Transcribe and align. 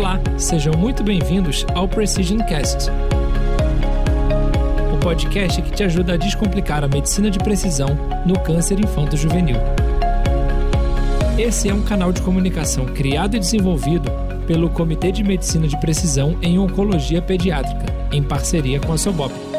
Olá, 0.00 0.18
sejam 0.38 0.72
muito 0.78 1.04
bem-vindos 1.04 1.66
ao 1.74 1.86
Precision 1.86 2.38
Cast. 2.46 2.90
O 4.94 4.98
podcast 4.98 5.60
que 5.60 5.72
te 5.72 5.82
ajuda 5.82 6.14
a 6.14 6.16
descomplicar 6.16 6.82
a 6.82 6.88
medicina 6.88 7.30
de 7.30 7.38
precisão 7.38 7.88
no 8.24 8.40
câncer 8.40 8.80
infanto-juvenil. 8.80 9.58
Esse 11.38 11.68
é 11.68 11.74
um 11.74 11.82
canal 11.82 12.14
de 12.14 12.22
comunicação 12.22 12.86
criado 12.86 13.36
e 13.36 13.40
desenvolvido 13.40 14.10
pelo 14.46 14.70
Comitê 14.70 15.12
de 15.12 15.22
Medicina 15.22 15.68
de 15.68 15.78
Precisão 15.78 16.34
em 16.40 16.58
Oncologia 16.58 17.20
Pediátrica, 17.20 17.84
em 18.10 18.22
parceria 18.22 18.80
com 18.80 18.94
a 18.94 18.96
Sobop. 18.96 19.49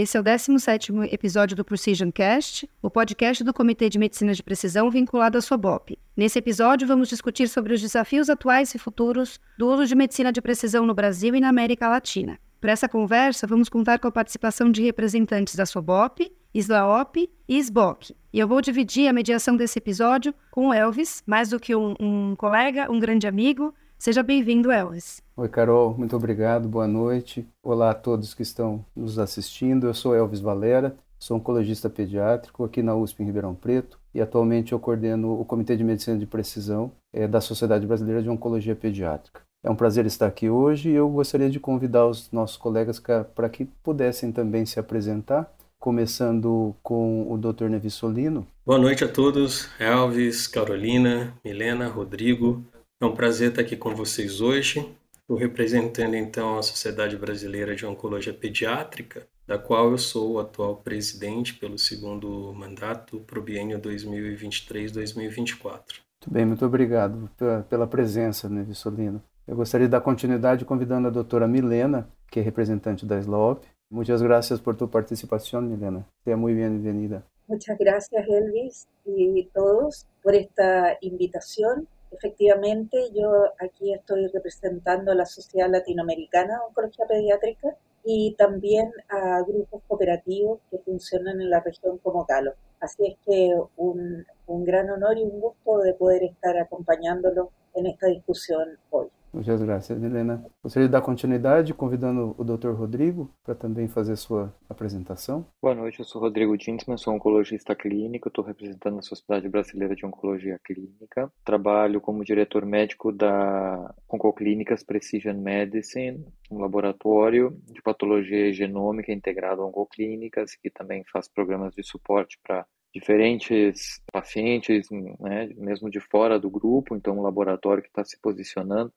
Esse 0.00 0.16
é 0.16 0.20
o 0.20 0.22
17º 0.22 1.12
episódio 1.12 1.56
do 1.56 1.64
Precision 1.64 2.12
Cast, 2.12 2.70
o 2.80 2.88
podcast 2.88 3.42
do 3.42 3.52
Comitê 3.52 3.88
de 3.88 3.98
Medicina 3.98 4.32
de 4.32 4.44
Precisão 4.44 4.88
vinculado 4.88 5.36
à 5.36 5.40
SOBOP. 5.40 5.98
Nesse 6.16 6.38
episódio, 6.38 6.86
vamos 6.86 7.08
discutir 7.08 7.48
sobre 7.48 7.74
os 7.74 7.80
desafios 7.80 8.30
atuais 8.30 8.72
e 8.76 8.78
futuros 8.78 9.40
do 9.58 9.66
uso 9.66 9.86
de 9.86 9.96
medicina 9.96 10.30
de 10.30 10.40
precisão 10.40 10.86
no 10.86 10.94
Brasil 10.94 11.34
e 11.34 11.40
na 11.40 11.48
América 11.48 11.88
Latina. 11.88 12.38
Para 12.60 12.70
essa 12.70 12.88
conversa, 12.88 13.44
vamos 13.44 13.68
contar 13.68 13.98
com 13.98 14.06
a 14.06 14.12
participação 14.12 14.70
de 14.70 14.84
representantes 14.84 15.56
da 15.56 15.66
SOBOP, 15.66 16.30
ISLAOP 16.54 17.28
e 17.48 17.58
SBOC. 17.58 18.14
E 18.32 18.38
eu 18.38 18.46
vou 18.46 18.60
dividir 18.60 19.08
a 19.08 19.12
mediação 19.12 19.56
desse 19.56 19.80
episódio 19.80 20.32
com 20.52 20.68
o 20.68 20.72
Elvis, 20.72 21.24
mais 21.26 21.50
do 21.50 21.58
que 21.58 21.74
um, 21.74 21.96
um 21.98 22.36
colega, 22.36 22.88
um 22.88 23.00
grande 23.00 23.26
amigo, 23.26 23.74
Seja 23.98 24.22
bem-vindo, 24.22 24.70
Elvis. 24.70 25.20
Oi, 25.36 25.48
Carol, 25.48 25.92
muito 25.98 26.14
obrigado, 26.14 26.68
boa 26.68 26.86
noite. 26.86 27.44
Olá 27.60 27.90
a 27.90 27.94
todos 27.94 28.32
que 28.32 28.42
estão 28.42 28.84
nos 28.94 29.18
assistindo. 29.18 29.88
Eu 29.88 29.92
sou 29.92 30.14
Elvis 30.14 30.38
Valera, 30.38 30.96
sou 31.18 31.36
oncologista 31.36 31.90
pediátrico 31.90 32.64
aqui 32.64 32.80
na 32.80 32.94
USP 32.94 33.24
em 33.24 33.26
Ribeirão 33.26 33.56
Preto 33.56 33.98
e 34.14 34.20
atualmente 34.20 34.72
eu 34.72 34.78
coordeno 34.78 35.40
o 35.40 35.44
Comitê 35.44 35.76
de 35.76 35.82
Medicina 35.82 36.16
de 36.16 36.26
Precisão 36.26 36.92
é, 37.12 37.26
da 37.26 37.40
Sociedade 37.40 37.88
Brasileira 37.88 38.22
de 38.22 38.30
Oncologia 38.30 38.76
Pediátrica. 38.76 39.40
É 39.64 39.70
um 39.70 39.74
prazer 39.74 40.06
estar 40.06 40.28
aqui 40.28 40.48
hoje 40.48 40.90
e 40.90 40.94
eu 40.94 41.08
gostaria 41.08 41.50
de 41.50 41.58
convidar 41.58 42.06
os 42.06 42.30
nossos 42.30 42.56
colegas 42.56 43.02
para 43.34 43.48
que 43.48 43.64
pudessem 43.82 44.30
também 44.30 44.64
se 44.64 44.78
apresentar, 44.78 45.52
começando 45.76 46.72
com 46.84 47.26
o 47.28 47.36
Dr. 47.36 47.64
Nevi 47.64 47.90
Solino. 47.90 48.46
Boa 48.64 48.78
noite 48.78 49.02
a 49.02 49.08
todos, 49.08 49.68
Elvis, 49.80 50.46
Carolina, 50.46 51.34
Milena, 51.44 51.88
Rodrigo. 51.88 52.64
É 53.00 53.06
um 53.06 53.14
prazer 53.14 53.50
estar 53.50 53.62
aqui 53.62 53.76
com 53.76 53.94
vocês 53.94 54.40
hoje. 54.40 54.80
Estou 55.20 55.36
representando 55.36 56.16
então 56.16 56.58
a 56.58 56.62
Sociedade 56.62 57.16
Brasileira 57.16 57.76
de 57.76 57.86
Oncologia 57.86 58.34
Pediátrica, 58.34 59.24
da 59.46 59.56
qual 59.56 59.92
eu 59.92 59.98
sou 59.98 60.32
o 60.32 60.40
atual 60.40 60.74
presidente 60.78 61.54
pelo 61.54 61.78
segundo 61.78 62.52
mandato 62.52 63.20
para 63.20 63.38
o 63.38 63.42
biênio 63.42 63.78
2023-2024. 63.78 65.62
Muito 65.62 66.28
bem, 66.28 66.44
muito 66.44 66.66
obrigado 66.66 67.30
pela, 67.68 67.86
presença, 67.86 68.48
né, 68.48 68.64
Vissolino. 68.64 69.22
Eu 69.46 69.54
gostaria 69.54 69.86
de 69.86 69.92
dar 69.92 70.00
continuidade 70.00 70.64
convidando 70.64 71.06
a 71.06 71.12
doutora 71.12 71.46
Milena, 71.46 72.10
que 72.28 72.40
é 72.40 72.42
representante 72.42 73.06
da 73.06 73.20
SLOP. 73.20 73.64
Muitas 73.88 74.20
gracias 74.20 74.60
por 74.60 74.74
tu 74.74 74.88
participação, 74.88 75.62
Milena. 75.62 76.04
Seja 76.24 76.36
muito 76.36 76.56
bem-vinda. 76.56 77.24
Muchas 77.48 77.78
gracias, 77.78 78.26
Elvis, 78.28 78.88
y 79.06 79.48
todos 79.54 80.04
por 80.20 80.34
esta 80.34 80.98
invitación 81.00 81.86
Efectivamente, 82.10 83.10
yo 83.14 83.52
aquí 83.60 83.92
estoy 83.92 84.26
representando 84.28 85.12
a 85.12 85.14
la 85.14 85.26
Sociedad 85.26 85.70
Latinoamericana 85.70 86.54
de 86.54 86.66
Oncología 86.68 87.06
Pediátrica 87.06 87.76
y 88.04 88.34
también 88.38 88.90
a 89.08 89.42
grupos 89.42 89.82
cooperativos 89.86 90.60
que 90.70 90.78
funcionan 90.78 91.40
en 91.40 91.50
la 91.50 91.60
región 91.60 91.98
como 91.98 92.24
Galo. 92.24 92.54
Así 92.80 93.06
es 93.06 93.16
que 93.26 93.54
un, 93.76 94.24
un 94.46 94.64
gran 94.64 94.88
honor 94.90 95.18
y 95.18 95.24
un 95.24 95.40
gusto 95.40 95.78
de 95.78 95.94
poder 95.94 96.22
estar 96.22 96.56
acompañándolo 96.56 97.50
en 97.74 97.86
esta 97.86 98.06
discusión 98.06 98.78
hoy. 98.90 99.08
Muchas 99.38 99.62
gracias, 99.62 100.02
Helena. 100.02 100.44
Gostaria 100.60 100.88
de 100.88 100.92
dar 100.92 101.00
continuidade 101.00 101.72
convidando 101.72 102.34
o 102.36 102.42
Dr. 102.42 102.70
Rodrigo 102.70 103.32
para 103.44 103.54
também 103.54 103.86
fazer 103.86 104.16
sua 104.16 104.52
apresentação. 104.68 105.46
Boa 105.62 105.76
noite, 105.76 106.00
eu 106.00 106.04
sou 106.04 106.20
Rodrigo 106.20 106.58
Dinsman, 106.58 106.96
sou 106.96 107.14
oncologista 107.14 107.72
clínico, 107.76 108.26
estou 108.26 108.44
representando 108.44 108.98
a 108.98 109.02
Sociedade 109.02 109.48
Brasileira 109.48 109.94
de 109.94 110.04
Oncologia 110.04 110.58
Clínica. 110.64 111.30
Trabalho 111.44 112.00
como 112.00 112.24
diretor 112.24 112.66
médico 112.66 113.12
da 113.12 113.94
Oncoclínicas 114.12 114.82
Precision 114.82 115.36
Medicine, 115.36 116.26
um 116.50 116.58
laboratório 116.58 117.56
de 117.72 117.80
patologia 117.80 118.52
genômica 118.52 119.12
integrado 119.12 119.62
a 119.62 119.66
Oncoclínicas, 119.66 120.56
que 120.56 120.68
também 120.68 121.04
faz 121.12 121.28
programas 121.28 121.72
de 121.76 121.84
suporte 121.84 122.40
para 122.42 122.66
diferentes 122.92 124.02
pacientes, 124.12 124.88
né, 125.20 125.48
mesmo 125.56 125.88
de 125.88 126.00
fora 126.00 126.40
do 126.40 126.50
grupo, 126.50 126.96
então 126.96 127.16
um 127.16 127.22
laboratório 127.22 127.84
que 127.84 127.88
está 127.88 128.04
se 128.04 128.20
posicionando 128.20 128.92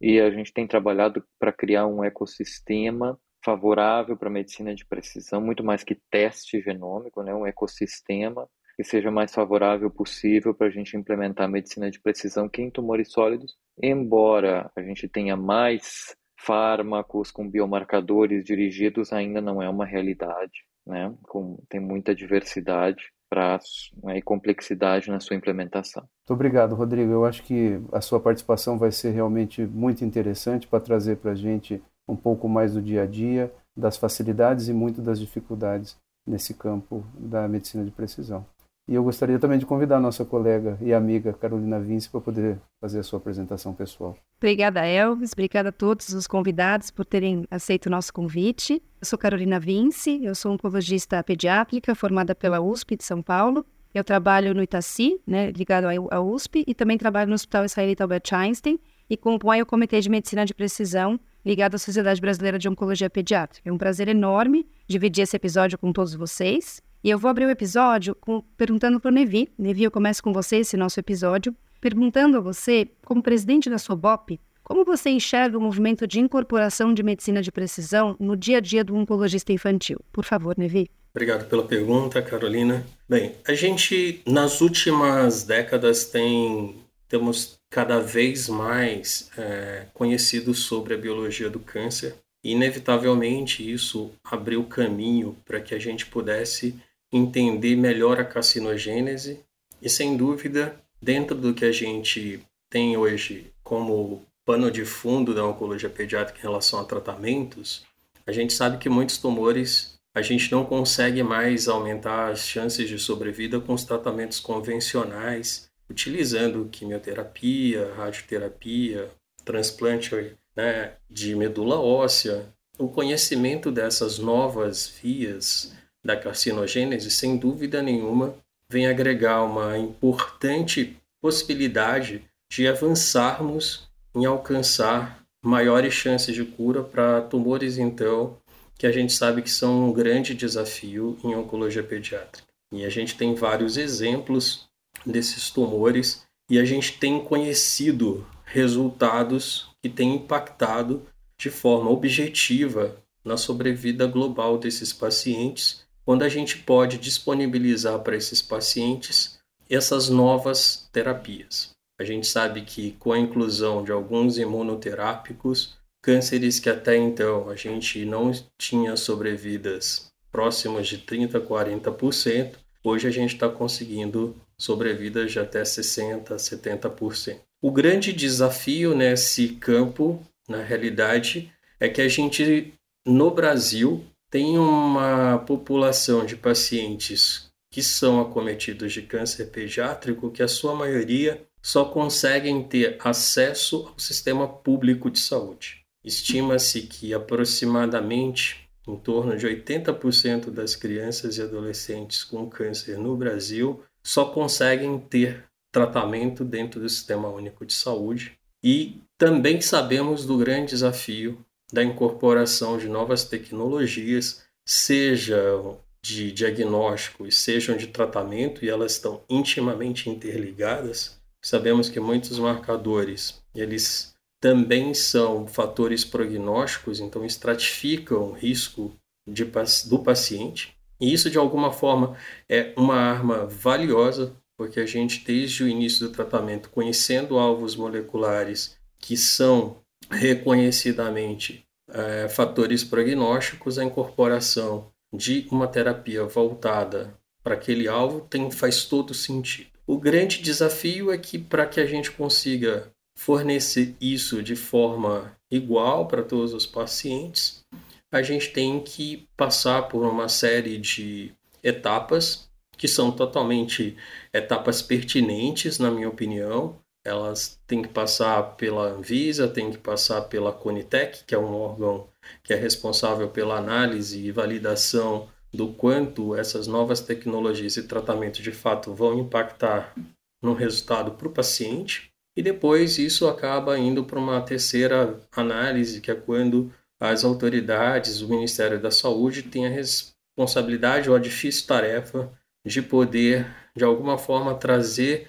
e 0.00 0.20
a 0.20 0.30
gente 0.30 0.52
tem 0.52 0.66
trabalhado 0.66 1.24
para 1.38 1.52
criar 1.52 1.86
um 1.86 2.02
ecossistema 2.02 3.18
favorável 3.44 4.16
para 4.16 4.28
a 4.28 4.32
medicina 4.32 4.74
de 4.74 4.84
precisão, 4.84 5.40
muito 5.40 5.64
mais 5.64 5.82
que 5.82 5.98
teste 6.10 6.60
genômico, 6.60 7.22
né, 7.22 7.34
um 7.34 7.46
ecossistema 7.46 8.48
que 8.76 8.84
seja 8.84 9.10
mais 9.10 9.34
favorável 9.34 9.90
possível 9.90 10.54
para 10.54 10.68
a 10.68 10.70
gente 10.70 10.96
implementar 10.96 11.44
a 11.46 11.50
medicina 11.50 11.90
de 11.90 12.00
precisão 12.00 12.48
que 12.48 12.62
em 12.62 12.70
tumores 12.70 13.12
sólidos, 13.12 13.56
embora 13.82 14.70
a 14.74 14.82
gente 14.82 15.08
tenha 15.08 15.36
mais 15.36 16.16
fármacos 16.38 17.30
com 17.30 17.48
biomarcadores 17.48 18.44
dirigidos, 18.44 19.12
ainda 19.12 19.40
não 19.40 19.62
é 19.62 19.68
uma 19.68 19.84
realidade, 19.84 20.64
né? 20.86 21.14
Com, 21.24 21.62
tem 21.68 21.78
muita 21.78 22.14
diversidade 22.14 23.12
prazo 23.30 23.92
né, 24.02 24.18
e 24.18 24.22
complexidade 24.22 25.08
na 25.08 25.20
sua 25.20 25.36
implementação. 25.36 26.02
Muito 26.02 26.34
obrigado, 26.34 26.74
Rodrigo. 26.74 27.12
Eu 27.12 27.24
acho 27.24 27.44
que 27.44 27.80
a 27.92 28.00
sua 28.00 28.18
participação 28.18 28.76
vai 28.76 28.90
ser 28.90 29.12
realmente 29.12 29.64
muito 29.64 30.04
interessante 30.04 30.66
para 30.66 30.80
trazer 30.80 31.16
para 31.18 31.30
a 31.30 31.34
gente 31.36 31.80
um 32.08 32.16
pouco 32.16 32.48
mais 32.48 32.74
do 32.74 32.82
dia 32.82 33.04
a 33.04 33.06
dia, 33.06 33.52
das 33.76 33.96
facilidades 33.96 34.68
e 34.68 34.72
muito 34.72 35.00
das 35.00 35.20
dificuldades 35.20 35.96
nesse 36.26 36.52
campo 36.52 37.04
da 37.14 37.46
medicina 37.46 37.84
de 37.84 37.92
precisão. 37.92 38.44
E 38.90 38.94
eu 38.96 39.04
gostaria 39.04 39.38
também 39.38 39.56
de 39.56 39.64
convidar 39.64 39.98
a 39.98 40.00
nossa 40.00 40.24
colega 40.24 40.76
e 40.80 40.92
amiga 40.92 41.32
Carolina 41.32 41.78
Vince 41.78 42.10
para 42.10 42.20
poder 42.20 42.58
fazer 42.80 42.98
a 42.98 43.02
sua 43.04 43.20
apresentação 43.20 43.72
pessoal. 43.72 44.16
Obrigada, 44.38 44.84
Elvis. 44.84 45.30
Obrigada 45.32 45.68
a 45.68 45.72
todos 45.72 46.08
os 46.08 46.26
convidados 46.26 46.90
por 46.90 47.04
terem 47.04 47.46
aceito 47.48 47.86
o 47.86 47.90
nosso 47.90 48.12
convite. 48.12 48.82
Eu 49.00 49.06
sou 49.06 49.16
Carolina 49.16 49.60
Vince, 49.60 50.24
eu 50.24 50.34
sou 50.34 50.52
oncologista 50.52 51.22
pediátrica 51.22 51.94
formada 51.94 52.34
pela 52.34 52.60
USP 52.60 52.96
de 52.96 53.04
São 53.04 53.22
Paulo. 53.22 53.64
Eu 53.94 54.02
trabalho 54.02 54.52
no 54.52 54.62
Itaci, 54.62 55.20
né, 55.24 55.52
ligado 55.52 55.86
à 56.10 56.20
USP, 56.20 56.64
e 56.66 56.74
também 56.74 56.98
trabalho 56.98 57.28
no 57.28 57.34
Hospital 57.36 57.64
Israelita 57.64 58.02
Albert 58.02 58.32
Einstein 58.32 58.76
e 59.08 59.16
componho 59.16 59.62
o 59.62 59.66
Comitê 59.66 60.00
de 60.00 60.10
Medicina 60.10 60.44
de 60.44 60.52
Precisão 60.52 61.18
ligado 61.46 61.76
à 61.76 61.78
Sociedade 61.78 62.20
Brasileira 62.20 62.58
de 62.58 62.68
Oncologia 62.68 63.08
Pediátrica. 63.08 63.68
É 63.68 63.72
um 63.72 63.78
prazer 63.78 64.08
enorme 64.08 64.66
dividir 64.88 65.22
esse 65.22 65.36
episódio 65.36 65.78
com 65.78 65.92
todos 65.92 66.12
vocês. 66.12 66.82
E 67.02 67.08
eu 67.08 67.18
vou 67.18 67.30
abrir 67.30 67.46
o 67.46 67.50
episódio 67.50 68.14
com, 68.14 68.42
perguntando 68.58 69.00
para 69.00 69.08
o 69.08 69.12
Nevi. 69.12 69.48
Nevi, 69.58 69.84
eu 69.84 69.90
começo 69.90 70.22
com 70.22 70.34
você 70.34 70.56
esse 70.56 70.76
nosso 70.76 71.00
episódio, 71.00 71.56
perguntando 71.80 72.36
a 72.36 72.40
você, 72.40 72.88
como 73.06 73.22
presidente 73.22 73.70
da 73.70 73.78
SOBOP, 73.78 74.38
como 74.62 74.84
você 74.84 75.08
enxerga 75.08 75.56
o 75.56 75.60
movimento 75.60 76.06
de 76.06 76.20
incorporação 76.20 76.92
de 76.92 77.02
medicina 77.02 77.40
de 77.40 77.50
precisão 77.50 78.14
no 78.20 78.36
dia 78.36 78.58
a 78.58 78.60
dia 78.60 78.84
do 78.84 78.94
oncologista 78.94 79.52
infantil? 79.52 79.98
Por 80.12 80.24
favor, 80.24 80.54
Nevi. 80.58 80.90
Obrigado 81.12 81.48
pela 81.48 81.64
pergunta, 81.64 82.20
Carolina. 82.22 82.86
Bem, 83.08 83.34
a 83.48 83.54
gente 83.54 84.22
nas 84.26 84.60
últimas 84.60 85.42
décadas 85.42 86.04
tem 86.04 86.76
temos 87.08 87.58
cada 87.68 87.98
vez 87.98 88.48
mais 88.48 89.30
é, 89.36 89.86
conhecido 89.92 90.54
sobre 90.54 90.94
a 90.94 90.98
biologia 90.98 91.50
do 91.50 91.58
câncer. 91.58 92.14
E, 92.42 92.52
inevitavelmente, 92.52 93.68
isso 93.68 94.12
abriu 94.22 94.62
caminho 94.64 95.36
para 95.44 95.60
que 95.60 95.74
a 95.74 95.78
gente 95.78 96.06
pudesse 96.06 96.76
entender 97.12 97.76
melhor 97.76 98.20
a 98.20 98.24
carcinogênese 98.24 99.40
e, 99.80 99.88
sem 99.88 100.16
dúvida, 100.16 100.80
dentro 101.00 101.36
do 101.36 101.54
que 101.54 101.64
a 101.64 101.72
gente 101.72 102.40
tem 102.68 102.96
hoje 102.96 103.52
como 103.62 104.24
pano 104.44 104.70
de 104.70 104.84
fundo 104.84 105.34
da 105.34 105.44
oncologia 105.44 105.88
pediátrica 105.88 106.38
em 106.38 106.42
relação 106.42 106.80
a 106.80 106.84
tratamentos, 106.84 107.84
a 108.26 108.32
gente 108.32 108.52
sabe 108.52 108.78
que 108.78 108.88
muitos 108.88 109.18
tumores 109.18 109.98
a 110.14 110.22
gente 110.22 110.50
não 110.50 110.64
consegue 110.64 111.22
mais 111.22 111.68
aumentar 111.68 112.30
as 112.30 112.40
chances 112.40 112.88
de 112.88 112.98
sobrevida 112.98 113.60
com 113.60 113.72
os 113.72 113.84
tratamentos 113.84 114.40
convencionais, 114.40 115.70
utilizando 115.88 116.68
quimioterapia, 116.70 117.92
radioterapia, 117.96 119.08
transplante 119.44 120.36
né, 120.56 120.94
de 121.08 121.34
medula 121.34 121.78
óssea. 121.80 122.52
O 122.78 122.88
conhecimento 122.88 123.70
dessas 123.70 124.18
novas 124.18 124.92
vias 125.00 125.72
da 126.04 126.16
carcinogênese, 126.16 127.10
sem 127.10 127.36
dúvida 127.36 127.82
nenhuma, 127.82 128.34
vem 128.70 128.86
agregar 128.86 129.42
uma 129.42 129.76
importante 129.76 130.96
possibilidade 131.20 132.22
de 132.50 132.66
avançarmos 132.66 133.88
em 134.14 134.24
alcançar 134.24 135.22
maiores 135.44 135.94
chances 135.94 136.34
de 136.34 136.44
cura 136.44 136.82
para 136.82 137.20
tumores, 137.22 137.78
então, 137.78 138.36
que 138.78 138.86
a 138.86 138.92
gente 138.92 139.12
sabe 139.12 139.42
que 139.42 139.50
são 139.50 139.88
um 139.88 139.92
grande 139.92 140.34
desafio 140.34 141.18
em 141.22 141.34
oncologia 141.34 141.82
pediátrica. 141.82 142.48
E 142.72 142.84
a 142.84 142.88
gente 142.88 143.16
tem 143.16 143.34
vários 143.34 143.76
exemplos 143.76 144.68
desses 145.04 145.50
tumores 145.50 146.24
e 146.48 146.58
a 146.58 146.64
gente 146.64 146.98
tem 146.98 147.22
conhecido 147.22 148.26
resultados 148.44 149.68
que 149.82 149.88
têm 149.88 150.16
impactado 150.16 151.06
de 151.38 151.50
forma 151.50 151.90
objetiva 151.90 152.96
na 153.24 153.36
sobrevida 153.36 154.06
global 154.06 154.58
desses 154.58 154.92
pacientes, 154.92 155.84
quando 156.10 156.24
a 156.24 156.28
gente 156.28 156.58
pode 156.58 156.98
disponibilizar 156.98 158.00
para 158.00 158.16
esses 158.16 158.42
pacientes 158.42 159.38
essas 159.70 160.08
novas 160.08 160.88
terapias. 160.92 161.70
A 162.00 162.02
gente 162.02 162.26
sabe 162.26 162.62
que 162.62 162.96
com 162.98 163.12
a 163.12 163.18
inclusão 163.20 163.84
de 163.84 163.92
alguns 163.92 164.36
imunoterápicos, 164.36 165.78
cânceres 166.02 166.58
que 166.58 166.68
até 166.68 166.96
então 166.96 167.48
a 167.48 167.54
gente 167.54 168.04
não 168.04 168.32
tinha 168.58 168.96
sobrevidas 168.96 170.10
próximas 170.32 170.88
de 170.88 170.98
30%, 170.98 171.46
40%, 171.46 172.54
hoje 172.82 173.06
a 173.06 173.12
gente 173.12 173.34
está 173.34 173.48
conseguindo 173.48 174.34
sobrevidas 174.58 175.30
de 175.30 175.38
até 175.38 175.62
60%, 175.62 176.24
70%. 176.24 177.38
O 177.62 177.70
grande 177.70 178.12
desafio 178.12 178.96
nesse 178.96 179.50
campo, 179.50 180.20
na 180.48 180.60
realidade, 180.60 181.52
é 181.78 181.88
que 181.88 182.02
a 182.02 182.08
gente, 182.08 182.74
no 183.06 183.30
Brasil, 183.30 184.04
tem 184.30 184.56
uma 184.56 185.38
população 185.38 186.24
de 186.24 186.36
pacientes 186.36 187.50
que 187.70 187.82
são 187.82 188.20
acometidos 188.20 188.92
de 188.92 189.02
câncer 189.02 189.46
pediátrico 189.46 190.30
que 190.30 190.42
a 190.42 190.48
sua 190.48 190.74
maioria 190.74 191.46
só 191.62 191.84
conseguem 191.84 192.62
ter 192.62 192.96
acesso 193.00 193.88
ao 193.88 193.98
sistema 193.98 194.48
público 194.48 195.10
de 195.10 195.20
saúde. 195.20 195.80
Estima-se 196.02 196.82
que 196.82 197.12
aproximadamente 197.12 198.68
em 198.88 198.96
torno 198.96 199.36
de 199.36 199.46
80% 199.46 200.50
das 200.50 200.74
crianças 200.74 201.36
e 201.36 201.42
adolescentes 201.42 202.24
com 202.24 202.48
câncer 202.48 202.98
no 202.98 203.16
Brasil 203.16 203.82
só 204.02 204.24
conseguem 204.24 204.98
ter 204.98 205.44
tratamento 205.70 206.44
dentro 206.44 206.80
do 206.80 206.88
Sistema 206.88 207.28
Único 207.28 207.66
de 207.66 207.74
Saúde. 207.74 208.32
E 208.62 209.02
também 209.16 209.60
sabemos 209.60 210.24
do 210.24 210.36
grande 210.38 210.70
desafio 210.70 211.44
da 211.72 211.82
incorporação 211.82 212.78
de 212.78 212.88
novas 212.88 213.24
tecnologias, 213.24 214.42
sejam 214.66 215.78
de 216.02 216.32
diagnóstico 216.32 217.26
e 217.26 217.32
sejam 217.32 217.76
de 217.76 217.88
tratamento, 217.88 218.64
e 218.64 218.70
elas 218.70 218.92
estão 218.92 219.22
intimamente 219.28 220.08
interligadas. 220.08 221.20
Sabemos 221.42 221.88
que 221.88 222.00
muitos 222.00 222.38
marcadores, 222.38 223.42
eles 223.54 224.14
também 224.40 224.94
são 224.94 225.46
fatores 225.46 226.04
prognósticos, 226.04 227.00
então 227.00 227.24
estratificam 227.24 228.30
o 228.30 228.32
risco 228.32 228.92
de, 229.28 229.44
do 229.88 229.98
paciente. 229.98 230.74
E 230.98 231.12
isso, 231.12 231.30
de 231.30 231.38
alguma 231.38 231.72
forma, 231.72 232.16
é 232.48 232.72
uma 232.76 232.96
arma 232.96 233.46
valiosa, 233.46 234.34
porque 234.56 234.80
a 234.80 234.86
gente, 234.86 235.24
desde 235.24 235.64
o 235.64 235.68
início 235.68 236.06
do 236.06 236.12
tratamento, 236.12 236.70
conhecendo 236.70 237.38
alvos 237.38 237.76
moleculares 237.76 238.76
que 238.98 239.16
são 239.16 239.78
reconhecidamente 240.10 241.64
é, 241.88 242.28
fatores 242.28 242.84
prognósticos, 242.84 243.78
a 243.78 243.84
incorporação 243.84 244.90
de 245.12 245.46
uma 245.50 245.66
terapia 245.66 246.24
voltada 246.24 247.14
para 247.42 247.54
aquele 247.54 247.88
alvo 247.88 248.20
tem, 248.20 248.50
faz 248.50 248.84
todo 248.84 249.14
sentido. 249.14 249.70
O 249.86 249.98
grande 249.98 250.40
desafio 250.40 251.10
é 251.10 251.18
que, 251.18 251.38
para 251.38 251.66
que 251.66 251.80
a 251.80 251.86
gente 251.86 252.10
consiga 252.10 252.90
fornecer 253.16 253.94
isso 254.00 254.42
de 254.42 254.54
forma 254.54 255.36
igual 255.50 256.06
para 256.06 256.22
todos 256.22 256.54
os 256.54 256.64
pacientes, 256.64 257.64
a 258.12 258.22
gente 258.22 258.50
tem 258.50 258.80
que 258.80 259.26
passar 259.36 259.88
por 259.88 260.04
uma 260.04 260.28
série 260.28 260.78
de 260.78 261.32
etapas 261.62 262.48
que 262.76 262.88
são 262.88 263.12
totalmente 263.12 263.94
etapas 264.32 264.80
pertinentes, 264.80 265.78
na 265.78 265.90
minha 265.90 266.08
opinião. 266.08 266.78
Elas 267.04 267.58
têm 267.66 267.82
que 267.82 267.88
passar 267.88 268.56
pela 268.56 268.88
Anvisa, 268.88 269.48
têm 269.48 269.70
que 269.70 269.78
passar 269.78 270.22
pela 270.22 270.52
Conitec, 270.52 271.24
que 271.24 271.34
é 271.34 271.38
um 271.38 271.54
órgão 271.54 272.08
que 272.42 272.52
é 272.52 272.56
responsável 272.56 273.28
pela 273.28 273.56
análise 273.56 274.20
e 274.20 274.30
validação 274.30 275.28
do 275.52 275.68
quanto 275.72 276.36
essas 276.36 276.66
novas 276.66 277.00
tecnologias 277.00 277.76
e 277.76 277.82
tratamentos 277.82 278.40
de 278.40 278.52
fato 278.52 278.94
vão 278.94 279.18
impactar 279.18 279.94
no 280.42 280.54
resultado 280.54 281.12
para 281.12 281.28
o 281.28 281.32
paciente. 281.32 282.10
E 282.36 282.42
depois 282.42 282.98
isso 282.98 283.26
acaba 283.26 283.78
indo 283.78 284.04
para 284.04 284.18
uma 284.18 284.40
terceira 284.40 285.18
análise, 285.32 286.00
que 286.00 286.10
é 286.10 286.14
quando 286.14 286.72
as 287.00 287.24
autoridades, 287.24 288.20
o 288.20 288.28
Ministério 288.28 288.80
da 288.80 288.90
Saúde, 288.90 289.42
têm 289.42 289.66
a 289.66 289.70
responsabilidade 289.70 291.10
ou 291.10 291.16
a 291.16 291.18
difícil 291.18 291.66
tarefa 291.66 292.30
de 292.64 292.82
poder, 292.82 293.46
de 293.74 293.84
alguma 293.84 294.18
forma, 294.18 294.54
trazer 294.54 295.28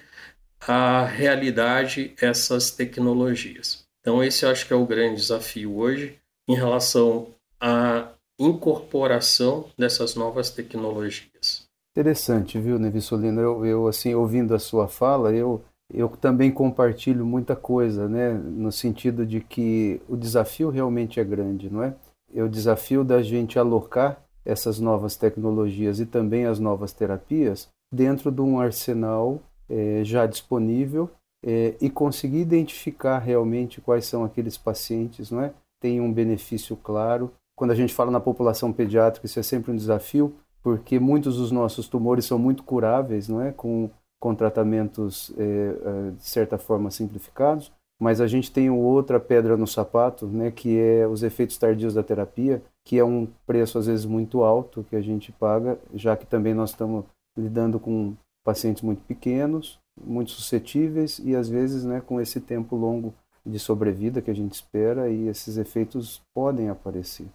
à 0.66 1.04
realidade 1.04 2.14
essas 2.20 2.70
tecnologias. 2.70 3.84
Então, 4.00 4.22
esse 4.22 4.44
acho 4.46 4.66
que 4.66 4.72
é 4.72 4.76
o 4.76 4.86
grande 4.86 5.16
desafio 5.16 5.76
hoje 5.76 6.18
em 6.48 6.54
relação 6.54 7.28
à 7.60 8.08
incorporação 8.38 9.66
dessas 9.78 10.14
novas 10.14 10.50
tecnologias. 10.50 11.64
Interessante, 11.96 12.58
viu, 12.58 12.78
Nevissolino? 12.78 13.40
Eu, 13.40 13.66
eu, 13.66 13.86
assim, 13.86 14.14
ouvindo 14.14 14.54
a 14.54 14.58
sua 14.58 14.88
fala, 14.88 15.32
eu 15.32 15.62
eu 15.92 16.08
também 16.08 16.50
compartilho 16.50 17.24
muita 17.24 17.54
coisa, 17.54 18.08
né, 18.08 18.32
no 18.32 18.72
sentido 18.72 19.26
de 19.26 19.40
que 19.40 20.00
o 20.08 20.16
desafio 20.16 20.70
realmente 20.70 21.20
é 21.20 21.24
grande, 21.24 21.68
não 21.68 21.82
é? 21.82 21.94
É 22.34 22.42
o 22.42 22.48
desafio 22.48 23.04
da 23.04 23.22
gente 23.22 23.58
alocar 23.58 24.18
essas 24.44 24.80
novas 24.80 25.16
tecnologias 25.16 26.00
e 26.00 26.06
também 26.06 26.46
as 26.46 26.58
novas 26.58 26.94
terapias 26.94 27.68
dentro 27.92 28.32
de 28.32 28.40
um 28.40 28.58
arsenal 28.58 29.38
é, 29.72 30.04
já 30.04 30.26
disponível 30.26 31.10
é, 31.44 31.74
e 31.80 31.88
conseguir 31.88 32.40
identificar 32.40 33.18
realmente 33.18 33.80
quais 33.80 34.04
são 34.04 34.24
aqueles 34.24 34.58
pacientes, 34.58 35.30
não 35.30 35.40
é? 35.40 35.52
Tem 35.80 36.00
um 36.00 36.12
benefício 36.12 36.76
claro. 36.76 37.32
Quando 37.56 37.70
a 37.70 37.74
gente 37.74 37.94
fala 37.94 38.10
na 38.10 38.20
população 38.20 38.72
pediátrica, 38.72 39.26
isso 39.26 39.40
é 39.40 39.42
sempre 39.42 39.72
um 39.72 39.76
desafio, 39.76 40.34
porque 40.62 41.00
muitos 41.00 41.36
dos 41.38 41.50
nossos 41.50 41.88
tumores 41.88 42.24
são 42.24 42.38
muito 42.38 42.62
curáveis, 42.62 43.28
não 43.28 43.40
é? 43.40 43.50
Com 43.50 43.90
com 44.22 44.36
tratamentos 44.36 45.32
é, 45.36 45.42
é, 45.42 46.10
de 46.12 46.24
certa 46.24 46.56
forma 46.56 46.92
simplificados, 46.92 47.72
mas 48.00 48.20
a 48.20 48.28
gente 48.28 48.52
tem 48.52 48.70
outra 48.70 49.18
pedra 49.18 49.56
no 49.56 49.66
sapato, 49.66 50.28
né, 50.28 50.52
que 50.52 50.78
é 50.78 51.08
os 51.08 51.24
efeitos 51.24 51.58
tardios 51.58 51.94
da 51.94 52.04
terapia, 52.04 52.62
que 52.84 53.00
é 53.00 53.04
um 53.04 53.26
preço 53.44 53.78
às 53.78 53.86
vezes 53.86 54.04
muito 54.04 54.44
alto 54.44 54.86
que 54.88 54.94
a 54.94 55.00
gente 55.00 55.32
paga, 55.32 55.76
já 55.92 56.16
que 56.16 56.24
também 56.24 56.54
nós 56.54 56.70
estamos 56.70 57.04
lidando 57.36 57.80
com 57.80 58.14
pacientes 58.44 58.82
muito 58.82 59.02
pequenos, 59.04 59.78
muito 60.00 60.30
suscetíveis 60.30 61.20
e 61.24 61.34
às 61.36 61.48
vezes, 61.48 61.84
né, 61.84 62.00
com 62.00 62.20
esse 62.20 62.40
tempo 62.40 62.76
longo 62.76 63.14
de 63.44 63.58
sobrevida 63.58 64.22
que 64.22 64.30
a 64.30 64.34
gente 64.34 64.54
espera 64.54 65.08
e 65.08 65.28
esses 65.28 65.56
efeitos 65.56 66.22
podem 66.34 66.68
aparecer. 66.68 67.26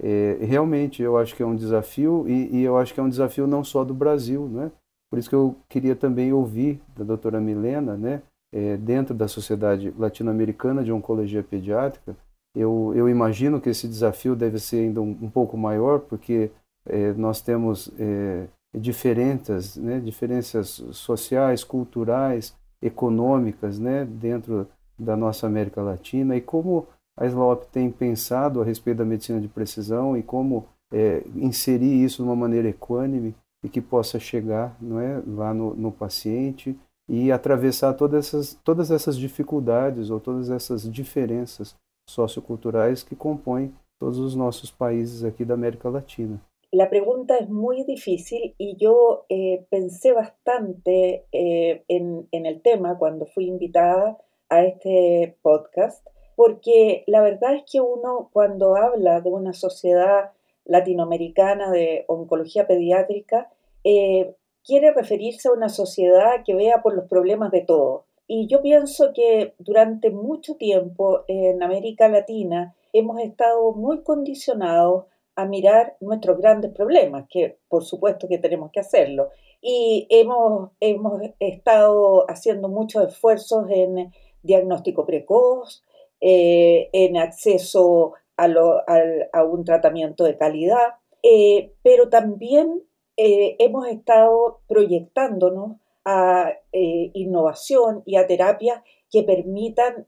É, 0.00 0.38
realmente, 0.42 1.02
eu 1.02 1.16
acho 1.16 1.34
que 1.34 1.42
é 1.42 1.46
um 1.46 1.56
desafio 1.56 2.26
e, 2.28 2.56
e 2.56 2.62
eu 2.62 2.76
acho 2.76 2.92
que 2.92 3.00
é 3.00 3.02
um 3.02 3.08
desafio 3.08 3.46
não 3.46 3.64
só 3.64 3.82
do 3.82 3.94
Brasil, 3.94 4.46
né? 4.48 4.70
Por 5.10 5.18
isso 5.18 5.28
que 5.28 5.34
eu 5.34 5.56
queria 5.68 5.96
também 5.96 6.32
ouvir 6.32 6.80
da 6.94 7.04
doutora 7.04 7.40
Milena, 7.40 7.96
né, 7.96 8.22
é, 8.52 8.76
dentro 8.76 9.14
da 9.14 9.28
Sociedade 9.28 9.94
Latino-Americana 9.96 10.82
de 10.82 10.92
Oncologia 10.92 11.42
Pediátrica, 11.42 12.16
eu, 12.54 12.92
eu, 12.96 13.08
imagino 13.08 13.60
que 13.60 13.68
esse 13.68 13.86
desafio 13.86 14.34
deve 14.34 14.58
ser 14.58 14.78
ainda 14.78 15.00
um, 15.00 15.16
um 15.22 15.30
pouco 15.30 15.58
maior, 15.58 16.00
porque 16.00 16.50
é, 16.86 17.12
nós 17.12 17.42
temos 17.42 17.92
é, 17.98 18.46
diferenças, 18.78 19.76
né, 19.76 19.98
diferenças 20.00 20.82
sociais, 20.92 21.64
culturais, 21.64 22.54
econômicas 22.82 23.78
né, 23.78 24.04
dentro 24.04 24.68
da 24.98 25.16
nossa 25.16 25.46
América 25.46 25.82
Latina 25.82 26.36
e 26.36 26.40
como 26.40 26.86
a 27.18 27.26
SLOP 27.26 27.66
tem 27.72 27.90
pensado 27.90 28.60
a 28.60 28.64
respeito 28.64 28.98
da 28.98 29.04
medicina 29.04 29.40
de 29.40 29.48
precisão 29.48 30.16
e 30.16 30.22
como 30.22 30.66
é, 30.92 31.24
inserir 31.34 32.04
isso 32.04 32.22
de 32.22 32.28
uma 32.28 32.36
maneira 32.36 32.68
equânime 32.68 33.34
e 33.64 33.68
que 33.68 33.80
possa 33.80 34.18
chegar 34.18 34.76
não 34.80 35.00
é, 35.00 35.22
lá 35.26 35.54
no, 35.54 35.74
no 35.74 35.90
paciente 35.90 36.78
e 37.08 37.32
atravessar 37.32 37.94
todas 37.94 38.26
essas, 38.26 38.54
todas 38.64 38.90
essas 38.90 39.16
dificuldades 39.16 40.10
ou 40.10 40.20
todas 40.20 40.50
essas 40.50 40.90
diferenças 40.90 41.74
socioculturais 42.08 43.02
que 43.02 43.16
compõem 43.16 43.72
todos 43.98 44.18
os 44.18 44.34
nossos 44.34 44.70
países 44.70 45.24
aqui 45.24 45.44
da 45.44 45.54
América 45.54 45.88
Latina. 45.88 46.40
La 46.76 46.90
pregunta 46.90 47.38
es 47.38 47.48
muy 47.48 47.84
difícil 47.84 48.54
y 48.58 48.76
yo 48.76 49.24
eh, 49.30 49.64
pensé 49.70 50.12
bastante 50.12 51.24
eh, 51.32 51.84
en, 51.88 52.28
el 52.30 52.60
tema 52.60 52.98
cuando 52.98 53.24
fui 53.24 53.46
invitada 53.46 54.18
a 54.50 54.62
este 54.62 55.38
podcast, 55.40 56.06
porque 56.34 57.02
la 57.06 57.22
verdad 57.22 57.54
es 57.54 57.62
que 57.62 57.80
uno 57.80 58.28
cuando 58.30 58.76
habla 58.76 59.22
de 59.22 59.30
una 59.30 59.54
sociedad 59.54 60.32
latinoamericana 60.66 61.70
de 61.70 62.04
oncología 62.08 62.66
pediátrica, 62.66 63.50
eh, 63.82 64.34
quiere 64.62 64.92
referirse 64.92 65.48
a 65.48 65.52
una 65.52 65.70
sociedad 65.70 66.44
que 66.44 66.54
vea 66.54 66.82
por 66.82 66.94
los 66.94 67.08
problemas 67.08 67.52
de 67.52 67.62
todos. 67.62 68.02
Y 68.26 68.48
yo 68.48 68.60
pienso 68.60 69.14
que 69.14 69.54
durante 69.58 70.10
mucho 70.10 70.56
tiempo 70.56 71.24
en 71.26 71.62
América 71.62 72.06
Latina 72.08 72.74
hemos 72.92 73.18
estado 73.22 73.72
muy 73.72 74.02
condicionados 74.02 75.06
a 75.36 75.44
mirar 75.44 75.96
nuestros 76.00 76.38
grandes 76.38 76.72
problemas, 76.72 77.26
que 77.30 77.58
por 77.68 77.84
supuesto 77.84 78.26
que 78.26 78.38
tenemos 78.38 78.70
que 78.72 78.80
hacerlo. 78.80 79.30
Y 79.60 80.06
hemos, 80.10 80.70
hemos 80.80 81.20
estado 81.38 82.24
haciendo 82.28 82.68
muchos 82.68 83.06
esfuerzos 83.06 83.66
en 83.70 84.12
diagnóstico 84.42 85.04
precoz, 85.04 85.84
eh, 86.20 86.88
en 86.92 87.18
acceso 87.18 88.14
a, 88.38 89.44
un 89.44 89.64
tratamiento 89.64 90.24
de 90.24 90.38
calidad, 90.38 90.94
eh, 91.22 91.74
pero 91.82 92.08
también 92.08 92.82
eh, 93.18 93.56
hemos 93.58 93.86
estado 93.88 94.60
proyectándonos 94.66 95.76
a 96.04 96.52
innovación 96.72 98.02
y 98.06 98.16
a 98.16 98.26
terapias 98.28 98.80
que 99.10 99.24
permitan 99.24 100.06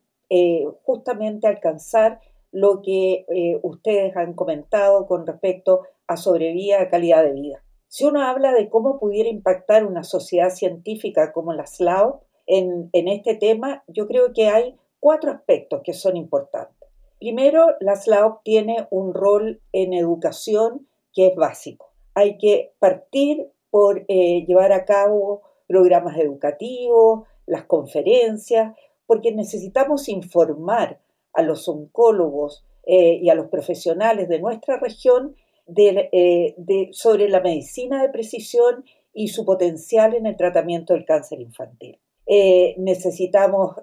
justamente 0.85 1.49
alcanzar 1.49 2.21
lo 2.50 2.81
que 2.83 3.25
ustedes 3.62 4.17
han 4.17 4.33
comentado 4.33 5.07
con 5.07 5.26
respecto 5.26 5.83
a 6.07 6.17
sobrevida 6.17 6.81
a 6.81 6.88
calidad 6.88 7.23
de 7.23 7.33
vida. 7.33 7.64
Si 7.88 8.05
uno 8.05 8.23
habla 8.23 8.52
de 8.52 8.69
cómo 8.69 8.99
pudiera 8.99 9.28
impactar 9.28 9.87
una 9.87 10.02
sociedad 10.02 10.50
científica 10.50 11.33
como 11.33 11.52
la 11.52 11.67
SLAO 11.67 12.23
en, 12.47 12.90
en 12.93 13.09
este 13.09 13.35
tema, 13.35 13.83
yo 13.87 14.07
creo 14.07 14.33
que 14.33 14.49
hay 14.49 14.76
cuatro 15.00 15.31
aspectos 15.31 15.81
que 15.85 15.95
son 15.95 16.17
importantes. 16.17 16.88
Primero, 17.19 17.67
la 17.81 17.97
SLAO 17.97 18.40
tiene 18.45 18.87
un 18.90 19.14
rol 19.14 19.61
en 19.73 19.93
educación 19.93 20.87
que 21.12 21.28
es 21.28 21.35
básico. 21.35 21.90
Hay 22.14 22.38
que 22.38 22.73
partir 22.78 23.50
por 23.71 24.05
eh, 24.09 24.45
llevar 24.47 24.73
a 24.73 24.85
cabo 24.85 25.43
programas 25.67 26.17
educativos, 26.19 27.26
las 27.47 27.64
conferencias, 27.64 28.75
porque 29.07 29.33
necesitamos 29.33 30.09
informar 30.09 31.00
a 31.38 31.42
los 31.42 31.68
oncólogos 31.68 32.64
eh, 32.85 33.21
y 33.23 33.30
a 33.30 33.37
los 33.37 33.47
profesionales 33.47 34.28
de 34.28 34.40
nuestra 34.40 34.76
región 34.80 35.37
eh, 35.76 36.57
sobre 36.90 37.28
la 37.28 37.40
medicina 37.40 38.02
de 38.02 38.09
precisión 38.09 38.85
y 39.14 39.28
su 39.28 39.45
potencial 39.45 40.14
en 40.14 40.26
el 40.26 40.37
tratamiento 40.37 40.95
del 40.95 41.04
cáncer 41.04 41.40
infantil. 41.40 42.00
Eh, 42.26 42.75
necesitamos 42.76 43.76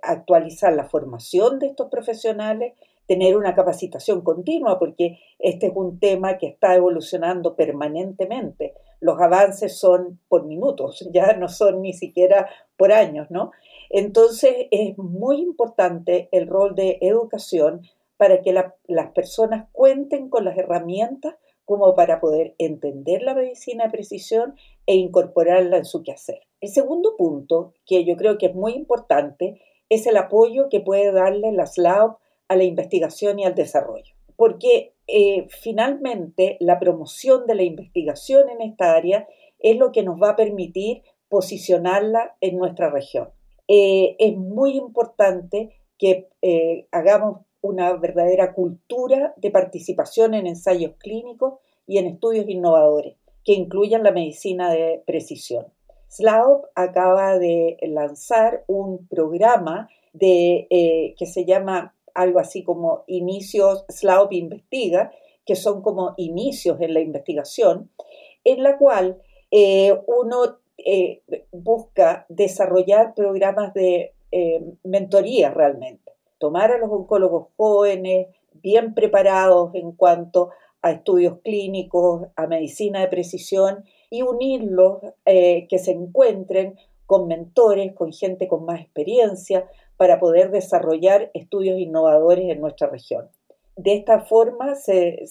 actualizar 0.00 0.72
la 0.72 0.88
formación 0.88 1.58
de 1.58 1.66
estos 1.66 1.90
profesionales, 1.90 2.72
tener 3.06 3.36
una 3.36 3.54
capacitación 3.54 4.22
continua, 4.22 4.78
porque 4.78 5.18
este 5.38 5.66
es 5.66 5.72
un 5.76 6.00
tema 6.00 6.38
que 6.38 6.46
está 6.46 6.74
evolucionando 6.74 7.56
permanentemente. 7.56 8.72
Los 9.00 9.20
avances 9.20 9.78
son 9.78 10.18
por 10.28 10.46
minutos, 10.46 11.06
ya 11.12 11.34
no 11.34 11.50
son 11.50 11.82
ni 11.82 11.92
siquiera 11.92 12.48
por 12.78 12.90
años, 12.90 13.30
¿no? 13.30 13.50
Entonces 13.90 14.66
es 14.70 14.96
muy 14.98 15.40
importante 15.40 16.28
el 16.32 16.46
rol 16.46 16.74
de 16.74 16.98
educación 17.00 17.82
para 18.16 18.40
que 18.42 18.52
las 18.52 19.12
personas 19.12 19.68
cuenten 19.72 20.28
con 20.28 20.44
las 20.44 20.56
herramientas 20.56 21.34
como 21.66 21.94
para 21.94 22.20
poder 22.20 22.54
entender 22.58 23.22
la 23.22 23.34
medicina 23.34 23.84
de 23.84 23.90
precisión 23.90 24.54
e 24.86 24.94
incorporarla 24.94 25.76
en 25.76 25.84
su 25.84 26.02
quehacer. 26.02 26.40
El 26.60 26.70
segundo 26.70 27.16
punto, 27.16 27.74
que 27.84 28.04
yo 28.04 28.16
creo 28.16 28.38
que 28.38 28.46
es 28.46 28.54
muy 28.54 28.72
importante, 28.72 29.60
es 29.88 30.06
el 30.06 30.16
apoyo 30.16 30.68
que 30.70 30.80
puede 30.80 31.12
darle 31.12 31.52
la 31.52 31.66
SLAO 31.66 32.18
a 32.48 32.56
la 32.56 32.64
investigación 32.64 33.40
y 33.40 33.44
al 33.44 33.54
desarrollo. 33.54 34.14
Porque 34.36 34.94
eh, 35.08 35.46
finalmente 35.48 36.56
la 36.60 36.78
promoción 36.78 37.46
de 37.46 37.56
la 37.56 37.62
investigación 37.64 38.48
en 38.48 38.60
esta 38.60 38.94
área 38.94 39.26
es 39.58 39.76
lo 39.76 39.90
que 39.90 40.02
nos 40.02 40.20
va 40.22 40.30
a 40.30 40.36
permitir 40.36 41.02
posicionarla 41.28 42.36
en 42.40 42.58
nuestra 42.58 42.90
región. 42.90 43.30
Eh, 43.68 44.16
es 44.18 44.36
muy 44.36 44.76
importante 44.76 45.70
que 45.98 46.28
eh, 46.42 46.86
hagamos 46.92 47.40
una 47.60 47.92
verdadera 47.94 48.54
cultura 48.54 49.34
de 49.36 49.50
participación 49.50 50.34
en 50.34 50.46
ensayos 50.46 50.92
clínicos 50.98 51.54
y 51.86 51.98
en 51.98 52.06
estudios 52.06 52.48
innovadores 52.48 53.16
que 53.44 53.54
incluyan 53.54 54.02
la 54.02 54.12
medicina 54.12 54.72
de 54.72 55.02
precisión. 55.06 55.66
SLAOP 56.08 56.66
acaba 56.74 57.38
de 57.38 57.76
lanzar 57.82 58.64
un 58.66 59.06
programa 59.08 59.88
de, 60.12 60.66
eh, 60.70 61.14
que 61.18 61.26
se 61.26 61.44
llama 61.44 61.94
algo 62.14 62.38
así 62.38 62.62
como 62.62 63.04
Inicios 63.06 63.84
SLAOP 63.88 64.32
Investiga, 64.32 65.12
que 65.44 65.54
son 65.54 65.82
como 65.82 66.14
inicios 66.16 66.80
en 66.80 66.94
la 66.94 67.00
investigación, 67.00 67.90
en 68.44 68.62
la 68.62 68.78
cual 68.78 69.22
uno 70.06 70.58
eh, 70.78 71.22
busca 71.52 72.26
desarrollar 72.28 73.14
programas 73.14 73.72
de 73.74 74.12
mentoría 74.82 75.50
realmente 75.50 76.06
tomar 76.38 76.72
a 76.72 76.78
los 76.78 76.90
oncólogos 76.90 77.48
jóvenes, 77.56 78.28
bien 78.54 78.94
preparados 78.94 79.74
en 79.74 79.92
cuanto 79.92 80.50
a 80.82 80.92
estudios 80.92 81.38
clínicos, 81.42 82.28
a 82.36 82.46
medicina 82.46 83.00
de 83.00 83.08
precisión 83.08 83.84
y 84.10 84.22
unirlos, 84.22 85.00
eh, 85.24 85.66
que 85.68 85.78
se 85.78 85.92
encuentren 85.92 86.78
con 87.06 87.28
mentores, 87.28 87.92
con 87.94 88.12
gente 88.12 88.48
con 88.48 88.64
más 88.64 88.80
experiencia, 88.80 89.68
para 89.96 90.20
poder 90.20 90.50
desarrollar 90.50 91.30
estudios 91.34 91.78
innovadores 91.78 92.50
en 92.50 92.60
nuestra 92.60 92.88
región. 92.88 93.28
De 93.76 93.94
esta 93.94 94.20
forma 94.20 94.74
se, 94.74 95.24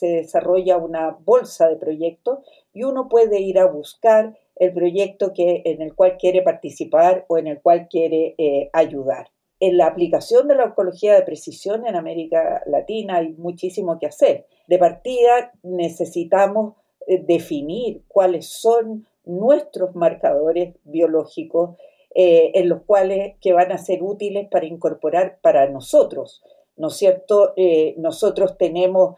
desarrolla 0.00 0.78
una 0.78 1.18
bolsa 1.24 1.68
de 1.68 1.76
proyectos 1.76 2.38
y 2.72 2.84
uno 2.84 3.08
puede 3.08 3.40
ir 3.40 3.58
a 3.58 3.66
buscar 3.66 4.36
el 4.56 4.72
proyecto 4.72 5.32
que, 5.32 5.62
en 5.64 5.82
el 5.82 5.94
cual 5.94 6.16
quiere 6.18 6.42
participar 6.42 7.24
o 7.28 7.38
en 7.38 7.48
el 7.48 7.60
cual 7.60 7.88
quiere 7.88 8.34
eh, 8.38 8.70
ayudar 8.72 9.28
en 9.60 9.76
la 9.78 9.86
aplicación 9.86 10.48
de 10.48 10.56
la 10.56 10.64
oncología 10.64 11.14
de 11.14 11.22
precisión 11.22 11.86
en 11.86 11.96
América 11.96 12.62
Latina 12.66 13.18
hay 13.18 13.32
muchísimo 13.32 13.98
que 13.98 14.06
hacer. 14.06 14.46
De 14.66 14.78
partida 14.78 15.52
necesitamos 15.62 16.74
eh, 17.06 17.22
definir 17.24 18.02
cuáles 18.08 18.46
son 18.46 19.06
nuestros 19.24 19.94
marcadores 19.94 20.74
biológicos 20.84 21.76
eh, 22.14 22.50
en 22.54 22.68
los 22.68 22.82
cuales 22.82 23.36
que 23.40 23.52
van 23.52 23.72
a 23.72 23.78
ser 23.78 24.02
útiles 24.02 24.48
para 24.50 24.66
incorporar 24.66 25.38
para 25.40 25.68
nosotros. 25.70 26.42
¿No 26.76 26.88
es 26.88 26.94
cierto? 26.94 27.54
Nosotros 27.98 28.58
tenemos 28.58 29.14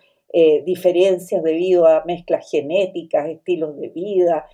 diferencias 0.66 1.42
debido 1.42 1.86
a 1.86 2.04
mezclas 2.04 2.50
genéticas, 2.50 3.30
estilos 3.30 3.78
de 3.78 3.88
vida, 3.88 4.46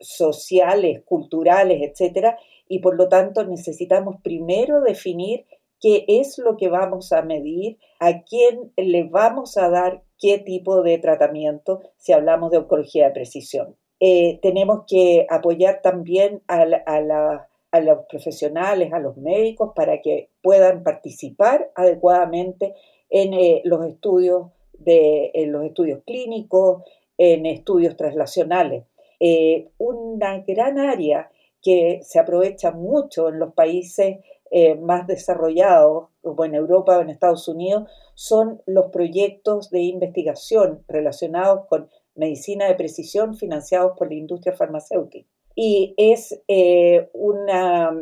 sociales, 0.00 1.02
culturales, 1.04 1.80
etcétera, 1.82 2.36
y 2.68 2.80
por 2.80 2.96
lo 2.96 3.08
tanto 3.08 3.44
necesitamos 3.44 4.16
primero 4.22 4.80
definir 4.80 5.46
qué 5.80 6.04
es 6.08 6.38
lo 6.38 6.56
que 6.56 6.68
vamos 6.68 7.12
a 7.12 7.22
medir, 7.22 7.78
a 8.00 8.22
quién 8.22 8.72
le 8.76 9.04
vamos 9.04 9.56
a 9.56 9.68
dar 9.68 10.02
qué 10.18 10.38
tipo 10.38 10.82
de 10.82 10.98
tratamiento 10.98 11.80
si 11.96 12.12
hablamos 12.12 12.50
de 12.50 12.58
oncología 12.58 13.06
de 13.06 13.14
precisión. 13.14 13.76
Eh, 14.00 14.38
tenemos 14.42 14.84
que 14.86 15.26
apoyar 15.28 15.80
también 15.82 16.42
a, 16.46 16.64
los 16.64 17.98
profesionales, 18.08 18.92
a 18.92 18.98
los 18.98 19.16
médicos, 19.16 19.72
para 19.74 20.00
que 20.00 20.30
puedan 20.42 20.82
participar 20.82 21.70
adecuadamente 21.74 22.74
en 23.10 23.34
eh, 23.34 23.62
los 23.64 23.84
estudios 23.86 24.48
en 24.86 25.50
los 25.52 25.64
estudios 25.64 26.02
clínicos, 26.06 26.84
en 27.18 27.46
estudios 27.46 27.96
translacionales. 27.96 28.84
Eh, 29.20 29.70
una 29.78 30.38
gran 30.46 30.78
área 30.78 31.30
que 31.62 32.00
se 32.02 32.18
aprovecha 32.18 32.70
mucho 32.70 33.28
en 33.28 33.38
los 33.38 33.52
países 33.54 34.18
eh, 34.50 34.76
más 34.76 35.06
desarrollados, 35.06 36.08
como 36.22 36.44
en 36.44 36.54
Europa 36.54 36.96
o 36.96 37.02
en 37.02 37.10
Estados 37.10 37.48
Unidos, 37.48 37.90
son 38.14 38.62
los 38.66 38.86
proyectos 38.90 39.70
de 39.70 39.80
investigación 39.80 40.84
relacionados 40.88 41.66
con 41.68 41.88
medicina 42.14 42.66
de 42.66 42.74
precisión 42.74 43.34
financiados 43.34 43.96
por 43.98 44.08
la 44.08 44.14
industria 44.14 44.54
farmacéutica. 44.54 45.28
Y 45.54 45.94
es 45.96 46.40
eh, 46.46 47.10
una, 47.12 47.92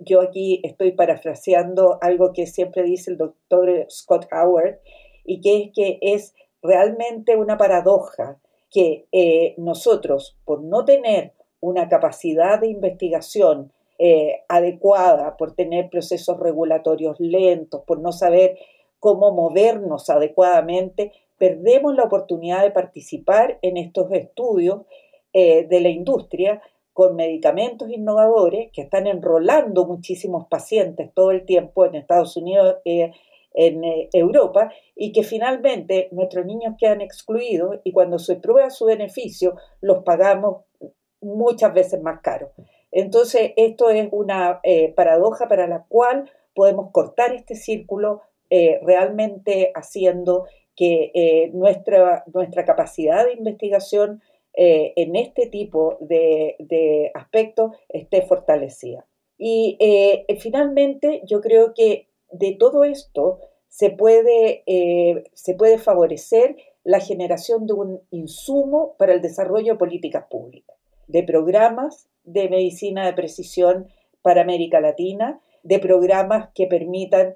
yo 0.00 0.20
aquí 0.20 0.60
estoy 0.62 0.92
parafraseando 0.92 1.98
algo 2.00 2.32
que 2.32 2.46
siempre 2.46 2.84
dice 2.84 3.10
el 3.10 3.18
doctor 3.18 3.86
Scott 3.90 4.28
Howard, 4.32 4.78
y 5.24 5.40
que 5.40 5.56
es 5.56 5.72
que 5.74 5.98
es 6.00 6.34
realmente 6.62 7.36
una 7.36 7.58
paradoja 7.58 8.38
que 8.74 9.54
nosotros, 9.56 10.36
por 10.44 10.62
no 10.62 10.84
tener 10.84 11.32
una 11.60 11.88
capacidad 11.88 12.60
de 12.60 12.68
investigación 12.68 13.72
eh, 13.98 14.42
adecuada, 14.48 15.36
por 15.36 15.54
tener 15.54 15.88
procesos 15.88 16.38
regulatorios 16.40 17.18
lentos, 17.20 17.82
por 17.86 18.00
no 18.00 18.10
saber 18.10 18.58
cómo 18.98 19.30
movernos 19.30 20.10
adecuadamente, 20.10 21.12
perdemos 21.38 21.94
la 21.94 22.02
oportunidad 22.02 22.64
de 22.64 22.72
participar 22.72 23.58
en 23.62 23.76
estos 23.76 24.10
estudios 24.12 24.82
eh, 25.32 25.64
de 25.68 25.80
la 25.80 25.90
industria 25.90 26.60
con 26.92 27.14
medicamentos 27.14 27.88
innovadores 27.88 28.70
que 28.72 28.82
están 28.82 29.06
enrolando 29.06 29.86
muchísimos 29.86 30.48
pacientes 30.48 31.10
todo 31.14 31.30
el 31.30 31.46
tiempo 31.46 31.86
en 31.86 31.94
Estados 31.94 32.36
Unidos, 32.36 32.76
eh, 32.84 33.12
en 33.54 33.82
Europa, 34.12 34.72
y 34.96 35.12
que 35.12 35.22
finalmente 35.22 36.08
nuestros 36.10 36.44
niños 36.44 36.74
quedan 36.78 37.00
excluidos 37.00 37.78
y 37.84 37.92
cuando 37.92 38.18
se 38.18 38.36
prueba 38.36 38.68
su 38.70 38.86
beneficio 38.86 39.54
los 39.80 40.02
pagamos 40.02 40.64
muchas 41.20 41.72
veces 41.72 42.02
más 42.02 42.20
caro. 42.20 42.50
Entonces, 42.90 43.52
esto 43.56 43.90
es 43.90 44.08
una 44.12 44.60
eh, 44.62 44.92
paradoja 44.94 45.48
para 45.48 45.66
la 45.66 45.84
cual 45.88 46.30
podemos 46.54 46.90
cortar 46.92 47.32
este 47.32 47.54
círculo 47.54 48.22
eh, 48.50 48.80
realmente 48.84 49.72
haciendo 49.74 50.46
que 50.76 51.10
eh, 51.14 51.50
nuestra, 51.52 52.24
nuestra 52.32 52.64
capacidad 52.64 53.24
de 53.24 53.34
investigación 53.34 54.22
eh, 54.56 54.92
en 54.96 55.16
este 55.16 55.46
tipo 55.46 55.98
de, 56.00 57.10
aspectos 57.14 57.72
esté 57.88 58.22
fortalecida. 58.22 59.06
Y 59.36 59.76
eh, 59.80 60.26
finalmente 60.38 61.22
yo 61.24 61.40
creo 61.40 61.74
que 61.74 62.08
de 62.38 62.56
todo 62.58 62.84
esto 62.84 63.40
se 63.68 63.90
puede, 63.90 64.62
se 65.32 65.54
puede 65.54 65.78
favorecer 65.78 66.56
la 66.84 67.00
generación 67.00 67.66
de 67.66 67.72
un 67.72 68.00
insumo 68.10 68.94
para 68.98 69.12
el 69.12 69.20
desarrollo 69.20 69.72
de 69.72 69.78
políticas 69.78 70.26
públicas, 70.30 70.76
de 71.08 71.24
programas 71.24 72.08
de 72.22 72.48
medicina 72.48 73.04
de 73.04 73.14
precisión 73.14 73.88
para 74.22 74.42
América 74.42 74.80
Latina, 74.80 75.40
de 75.64 75.80
programas 75.80 76.50
que 76.54 76.66
permitan 76.68 77.34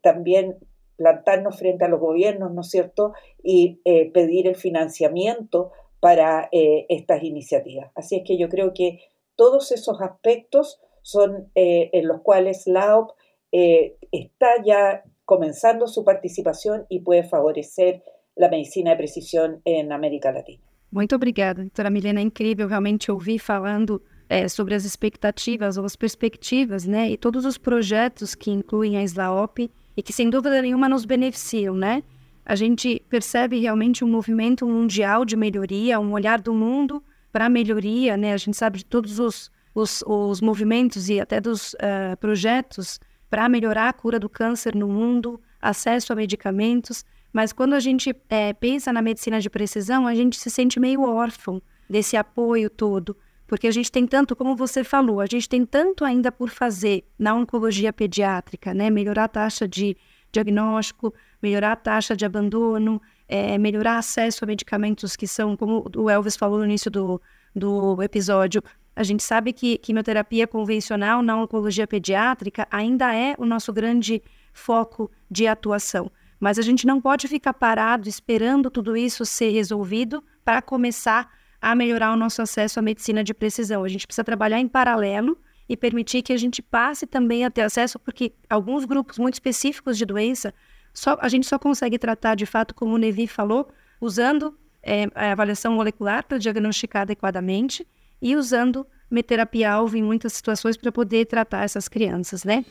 también 0.00 0.58
plantarnos 1.02 1.58
frente 1.58 1.84
a 1.84 1.88
los 1.88 2.00
gobiernos, 2.00 2.52
¿no 2.52 2.60
es 2.60 2.70
cierto?, 2.70 3.12
y 3.42 3.80
eh, 3.84 4.10
pedir 4.12 4.46
el 4.46 4.54
financiamiento 4.54 5.72
para 5.98 6.48
eh, 6.52 6.86
estas 6.88 7.24
iniciativas. 7.24 7.90
Así 7.96 8.16
es 8.16 8.22
que 8.24 8.38
yo 8.38 8.48
creo 8.48 8.72
que 8.72 9.00
todos 9.34 9.72
esos 9.72 10.00
aspectos 10.00 10.80
son 11.02 11.50
eh, 11.56 11.90
en 11.92 12.06
los 12.06 12.20
cuales 12.20 12.66
la 12.66 12.96
OP 12.96 13.12
está 13.52 14.62
ya 14.64 15.04
comenzando 15.24 15.86
su 15.86 16.04
participación 16.04 16.86
y 16.88 17.00
puede 17.00 17.22
favorecer 17.24 18.02
la 18.34 18.48
medicina 18.48 18.90
de 18.90 18.96
precisión 18.96 19.60
en 19.64 19.92
América 19.92 20.32
Latina. 20.32 20.62
Muito 20.90 21.16
obrigada, 21.16 21.62
doutora 21.62 21.90
Milena. 21.90 22.20
É 22.20 22.22
incrível 22.22 22.68
realmente 22.68 23.10
ouvir 23.10 23.38
falando 23.38 24.02
é, 24.28 24.48
sobre 24.48 24.74
as 24.74 24.84
expectativas 24.84 25.78
ou 25.78 25.84
as 25.84 25.96
perspectivas, 25.96 26.86
né? 26.86 27.10
E 27.10 27.16
todos 27.16 27.44
os 27.44 27.56
projetos 27.56 28.34
que 28.34 28.50
incluem 28.50 28.96
a 28.96 29.02
SLAOP 29.02 29.70
e 29.96 30.02
que 30.02 30.12
sem 30.12 30.28
dúvida 30.28 30.60
nenhuma 30.60 30.88
nos 30.88 31.04
beneficiam, 31.04 31.74
né? 31.74 32.02
A 32.44 32.54
gente 32.54 33.02
percebe 33.08 33.60
realmente 33.60 34.04
um 34.04 34.08
movimento 34.08 34.66
mundial 34.66 35.24
de 35.24 35.36
melhoria, 35.36 36.00
um 36.00 36.12
olhar 36.12 36.40
do 36.40 36.52
mundo 36.52 37.02
para 37.30 37.46
a 37.46 37.48
melhoria, 37.48 38.16
né? 38.16 38.32
A 38.32 38.36
gente 38.36 38.56
sabe 38.56 38.78
de 38.78 38.84
todos 38.84 39.18
os, 39.18 39.50
os, 39.74 40.02
os 40.06 40.40
movimentos 40.40 41.08
e 41.08 41.20
até 41.20 41.40
dos 41.40 41.74
uh, 41.74 42.16
projetos 42.18 42.98
para 43.32 43.48
melhorar 43.48 43.88
a 43.88 43.92
cura 43.94 44.20
do 44.20 44.28
câncer 44.28 44.74
no 44.74 44.86
mundo, 44.86 45.40
acesso 45.58 46.12
a 46.12 46.16
medicamentos, 46.16 47.02
mas 47.32 47.50
quando 47.50 47.72
a 47.72 47.80
gente 47.80 48.14
é, 48.28 48.52
pensa 48.52 48.92
na 48.92 49.00
medicina 49.00 49.40
de 49.40 49.48
precisão, 49.48 50.06
a 50.06 50.14
gente 50.14 50.38
se 50.38 50.50
sente 50.50 50.78
meio 50.78 51.00
órfão 51.00 51.62
desse 51.88 52.14
apoio 52.14 52.68
todo, 52.68 53.16
porque 53.46 53.66
a 53.66 53.70
gente 53.70 53.90
tem 53.90 54.06
tanto, 54.06 54.36
como 54.36 54.54
você 54.54 54.84
falou, 54.84 55.18
a 55.18 55.24
gente 55.24 55.48
tem 55.48 55.64
tanto 55.64 56.04
ainda 56.04 56.30
por 56.30 56.50
fazer 56.50 57.06
na 57.18 57.34
oncologia 57.34 57.90
pediátrica, 57.90 58.74
né? 58.74 58.90
Melhorar 58.90 59.24
a 59.24 59.28
taxa 59.28 59.66
de 59.66 59.96
diagnóstico, 60.30 61.14
melhorar 61.42 61.72
a 61.72 61.76
taxa 61.76 62.14
de 62.14 62.26
abandono, 62.26 63.00
é, 63.26 63.56
melhorar 63.56 63.96
acesso 63.96 64.44
a 64.44 64.46
medicamentos 64.46 65.16
que 65.16 65.26
são, 65.26 65.56
como 65.56 65.90
o 65.96 66.10
Elvis 66.10 66.36
falou 66.36 66.58
no 66.58 66.66
início 66.66 66.90
do, 66.90 67.18
do 67.56 68.02
episódio, 68.02 68.62
a 68.94 69.02
gente 69.02 69.22
sabe 69.22 69.52
que 69.52 69.78
quimioterapia 69.78 70.46
convencional 70.46 71.22
na 71.22 71.36
oncologia 71.36 71.86
pediátrica 71.86 72.66
ainda 72.70 73.14
é 73.14 73.34
o 73.38 73.46
nosso 73.46 73.72
grande 73.72 74.22
foco 74.52 75.10
de 75.30 75.46
atuação. 75.46 76.10
Mas 76.38 76.58
a 76.58 76.62
gente 76.62 76.86
não 76.86 77.00
pode 77.00 77.26
ficar 77.28 77.54
parado 77.54 78.08
esperando 78.08 78.70
tudo 78.70 78.96
isso 78.96 79.24
ser 79.24 79.50
resolvido 79.50 80.22
para 80.44 80.60
começar 80.60 81.30
a 81.60 81.74
melhorar 81.74 82.12
o 82.12 82.16
nosso 82.16 82.42
acesso 82.42 82.80
à 82.80 82.82
medicina 82.82 83.22
de 83.22 83.32
precisão. 83.32 83.84
A 83.84 83.88
gente 83.88 84.06
precisa 84.06 84.24
trabalhar 84.24 84.58
em 84.58 84.68
paralelo 84.68 85.38
e 85.68 85.76
permitir 85.76 86.20
que 86.22 86.32
a 86.32 86.36
gente 86.36 86.60
passe 86.60 87.06
também 87.06 87.44
a 87.44 87.50
ter 87.50 87.62
acesso, 87.62 87.98
porque 87.98 88.32
alguns 88.50 88.84
grupos 88.84 89.18
muito 89.18 89.34
específicos 89.34 89.96
de 89.96 90.04
doença, 90.04 90.52
só, 90.92 91.16
a 91.20 91.28
gente 91.28 91.46
só 91.46 91.58
consegue 91.58 91.98
tratar 91.98 92.34
de 92.34 92.44
fato, 92.44 92.74
como 92.74 92.94
o 92.94 92.98
Nevi 92.98 93.26
falou, 93.26 93.68
usando 94.00 94.58
é, 94.82 95.06
a 95.14 95.32
avaliação 95.32 95.72
molecular 95.72 96.26
para 96.26 96.36
diagnosticar 96.36 97.02
adequadamente 97.02 97.86
e 98.22 98.36
usando 98.36 98.86
meterapia-alvo 99.10 99.96
em 99.96 100.02
muitas 100.02 100.32
situações 100.32 100.76
para 100.76 100.92
poder 100.92 101.26
tratar 101.26 101.64
essas 101.64 101.88
crianças, 101.88 102.44
né? 102.44 102.64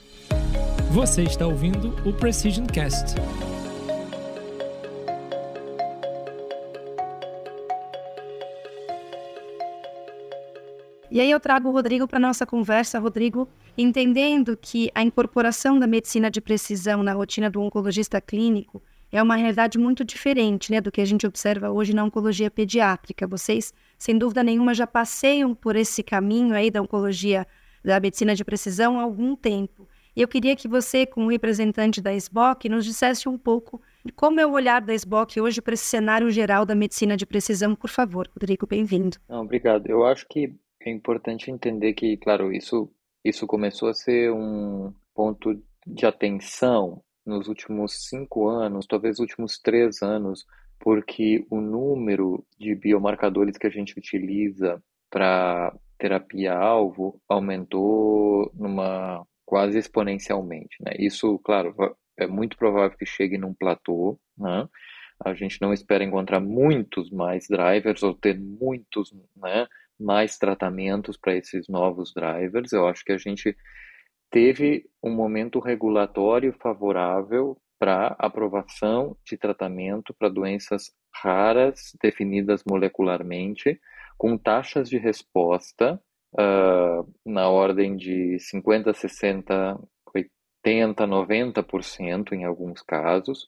Você 0.92 1.24
está 1.24 1.46
ouvindo 1.46 1.94
o 2.08 2.14
Precision 2.14 2.66
Cast. 2.66 3.16
E 11.12 11.20
aí 11.20 11.30
eu 11.30 11.42
trago 11.42 11.68
o 11.68 11.72
Rodrigo 11.74 12.08
para 12.08 12.18
nossa 12.18 12.46
conversa, 12.46 12.98
Rodrigo, 12.98 13.48
entendendo 13.78 14.56
que 14.56 14.90
a 14.96 15.04
incorporação 15.04 15.78
da 15.78 15.86
medicina 15.86 16.32
de 16.32 16.40
precisão 16.40 17.04
na 17.04 17.12
rotina 17.12 17.50
do 17.50 17.62
oncologista 17.62 18.22
clínico 18.22 18.82
é 19.12 19.22
uma 19.22 19.36
realidade 19.36 19.78
muito 19.78 20.06
diferente 20.06 20.72
né, 20.72 20.80
do 20.80 20.92
que 20.92 21.02
a 21.02 21.06
gente 21.06 21.28
observa 21.28 21.70
hoje 21.70 21.94
na 21.94 22.04
oncologia 22.04 22.50
pediátrica. 22.50 23.28
Vocês, 23.28 23.74
sem 23.98 24.18
dúvida 24.18 24.44
nenhuma, 24.44 24.74
já 24.74 24.88
passeiam 24.88 25.54
por 25.54 25.76
esse 25.76 26.02
caminho 26.02 26.56
aí 26.56 26.72
da 26.72 26.82
oncologia, 26.82 27.46
da 27.84 28.00
medicina 28.00 28.34
de 28.34 28.46
precisão 28.46 29.00
há 29.00 29.04
algum 29.04 29.36
tempo. 29.36 29.88
E 30.16 30.22
eu 30.22 30.28
queria 30.28 30.56
que 30.56 30.68
você, 30.68 31.06
como 31.06 31.30
representante 31.30 32.02
da 32.02 32.14
SBOC, 32.14 32.68
nos 32.68 32.86
dissesse 32.86 33.30
um 33.30 33.38
pouco 33.38 33.82
como 34.16 34.40
é 34.40 34.46
o 34.46 34.52
olhar 34.52 34.82
da 34.82 34.94
SBOC 34.94 35.40
hoje 35.40 35.62
para 35.62 35.74
esse 35.74 35.86
cenário 35.86 36.30
geral 36.32 36.66
da 36.66 36.76
medicina 36.76 37.16
de 37.16 37.26
precisão. 37.26 37.76
Por 37.76 37.90
favor, 37.90 38.30
Rodrigo, 38.34 38.68
bem-vindo. 38.68 39.18
Obrigado. 39.30 39.88
Eu 39.88 40.06
acho 40.06 40.28
que 40.28 40.54
é 40.82 40.92
importante 40.92 41.52
entender 41.52 41.94
que, 41.94 42.18
claro, 42.18 42.52
isso, 42.52 42.92
isso 43.24 43.48
começou 43.48 43.90
a 43.90 43.94
ser 43.94 44.32
um 44.32 44.94
ponto 45.14 45.62
de 45.86 46.06
atenção 46.06 47.02
nos 47.26 47.48
últimos 47.48 48.08
cinco 48.08 48.48
anos, 48.48 48.88
talvez 48.88 49.20
últimos 49.20 49.60
três 49.60 50.02
anos, 50.02 50.46
porque 50.80 51.46
o 51.50 51.62
número 51.62 52.44
de 52.60 52.74
biomarcadores 52.76 53.58
que 53.58 53.68
a 53.68 53.70
gente 53.70 53.98
utiliza 53.98 54.82
para 55.10 55.74
terapia-alvo 55.98 57.22
aumentou 57.30 58.52
numa 58.56 59.26
quase 59.46 59.78
exponencialmente, 59.78 60.78
né? 60.82 60.94
Isso, 60.98 61.38
claro, 61.40 61.76
é 62.18 62.26
muito 62.26 62.58
provável 62.58 62.98
que 62.98 63.06
chegue 63.06 63.38
num 63.38 63.54
platô, 63.54 64.20
né? 64.38 64.68
A 65.24 65.34
gente 65.36 65.62
não 65.62 65.72
espera 65.72 66.04
encontrar 66.04 66.40
muitos 66.40 67.12
mais 67.12 67.48
drivers 67.48 68.02
ou 68.02 68.16
ter 68.16 68.40
muitos, 68.40 69.14
né, 69.36 69.68
mais 70.00 70.38
tratamentos 70.38 71.16
para 71.16 71.36
esses 71.36 71.68
novos 71.68 72.12
drivers. 72.14 72.72
Eu 72.72 72.88
acho 72.88 73.06
que 73.06 73.12
a 73.12 73.18
gente 73.20 73.56
teve 74.32 74.90
um 75.04 75.12
momento 75.12 75.60
regulatório 75.60 76.54
favorável 76.54 77.58
para 77.78 78.16
aprovação 78.18 79.18
de 79.26 79.38
tratamento 79.38 80.14
para 80.14 80.30
doenças 80.30 80.92
raras 81.14 81.96
definidas 82.02 82.64
molecularmente, 82.64 83.80
com 84.18 84.38
taxas 84.38 84.88
de 84.88 84.98
resposta 84.98 86.00
uh, 86.34 87.14
na 87.26 87.50
ordem 87.50 87.98
de 87.98 88.40
50, 88.40 88.94
60, 88.94 89.80
80, 90.64 91.08
90% 91.08 92.34
em 92.34 92.46
alguns 92.46 92.82
casos, 92.82 93.48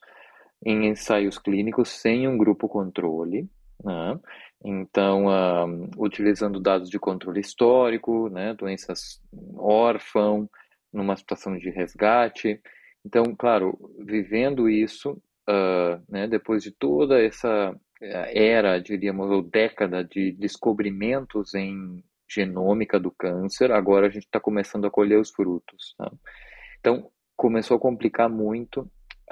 em 0.65 0.87
ensaios 0.87 1.37
clínicos 1.37 1.89
sem 1.89 2.27
um 2.27 2.37
grupo 2.37 2.67
controle. 2.67 3.47
Né? 3.83 4.19
Então, 4.65 5.27
uh, 5.27 5.89
utilizando 5.97 6.59
dados 6.59 6.89
de 6.89 6.97
controle 6.97 7.39
histórico, 7.39 8.29
né, 8.29 8.53
doenças 8.53 9.21
órfão, 9.57 10.49
numa 10.93 11.15
situação 11.15 11.57
de 11.57 11.69
resgate. 11.69 12.61
Então, 13.05 13.35
claro, 13.35 13.77
vivendo 13.99 14.69
isso, 14.69 15.11
uh, 15.49 16.01
né, 16.07 16.27
depois 16.27 16.63
de 16.63 16.71
toda 16.71 17.21
essa 17.21 17.75
eh, 18.01 18.51
era, 18.51 18.79
diríamos, 18.79 19.29
ou 19.29 19.41
década 19.41 20.03
de 20.03 20.31
descobrimentos 20.33 21.53
em 21.53 22.03
genômica 22.29 22.99
do 22.99 23.11
câncer, 23.11 23.71
agora 23.71 24.07
a 24.07 24.09
gente 24.09 24.25
está 24.25 24.39
começando 24.39 24.85
a 24.85 24.91
colher 24.91 25.19
os 25.19 25.31
frutos. 25.31 25.95
Tá? 25.97 26.11
Então, 26.79 27.09
começou 27.35 27.77
a 27.77 27.79
complicar 27.79 28.29
muito 28.29 28.81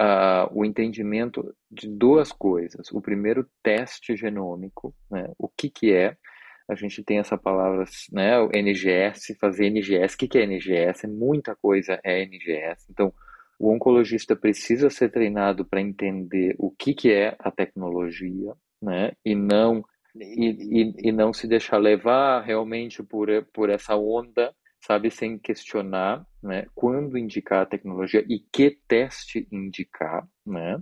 uh, 0.00 0.48
o 0.52 0.64
entendimento 0.64 1.54
de 1.70 1.88
duas 1.88 2.32
coisas. 2.32 2.90
O 2.92 3.00
primeiro, 3.00 3.46
teste 3.62 4.16
genômico, 4.16 4.94
né? 5.10 5.30
o 5.38 5.48
que, 5.48 5.68
que 5.68 5.92
é. 5.92 6.16
A 6.68 6.74
gente 6.74 7.02
tem 7.02 7.18
essa 7.18 7.36
palavra, 7.36 7.84
né, 8.12 8.38
o 8.38 8.50
NGS, 8.52 9.34
fazer 9.40 9.66
NGS. 9.66 10.14
O 10.14 10.18
que, 10.18 10.38
é 10.38 10.42
NGS? 10.42 11.06
Muita 11.06 11.56
coisa 11.56 12.00
é 12.04 12.22
NGS. 12.22 12.86
Então, 12.90 13.12
o 13.58 13.70
oncologista 13.72 14.34
precisa 14.34 14.90
ser 14.90 15.10
treinado 15.10 15.64
para 15.64 15.80
entender 15.80 16.54
o 16.58 16.70
que, 16.70 16.94
que 16.94 17.12
é 17.12 17.36
a 17.38 17.50
tecnologia, 17.50 18.54
né, 18.80 19.12
e 19.24 19.34
não 19.34 19.84
e, 20.14 20.50
e, 20.50 21.08
e 21.08 21.12
não 21.12 21.32
se 21.32 21.46
deixar 21.46 21.78
levar 21.78 22.42
realmente 22.42 23.02
por, 23.02 23.28
por 23.52 23.70
essa 23.70 23.96
onda 23.96 24.52
sabe, 24.84 25.10
sem 25.10 25.38
questionar, 25.38 26.26
né, 26.42 26.66
quando 26.74 27.16
indicar 27.16 27.62
a 27.62 27.66
tecnologia 27.66 28.24
e 28.28 28.40
que 28.52 28.78
teste 28.88 29.46
indicar, 29.50 30.26
né, 30.44 30.78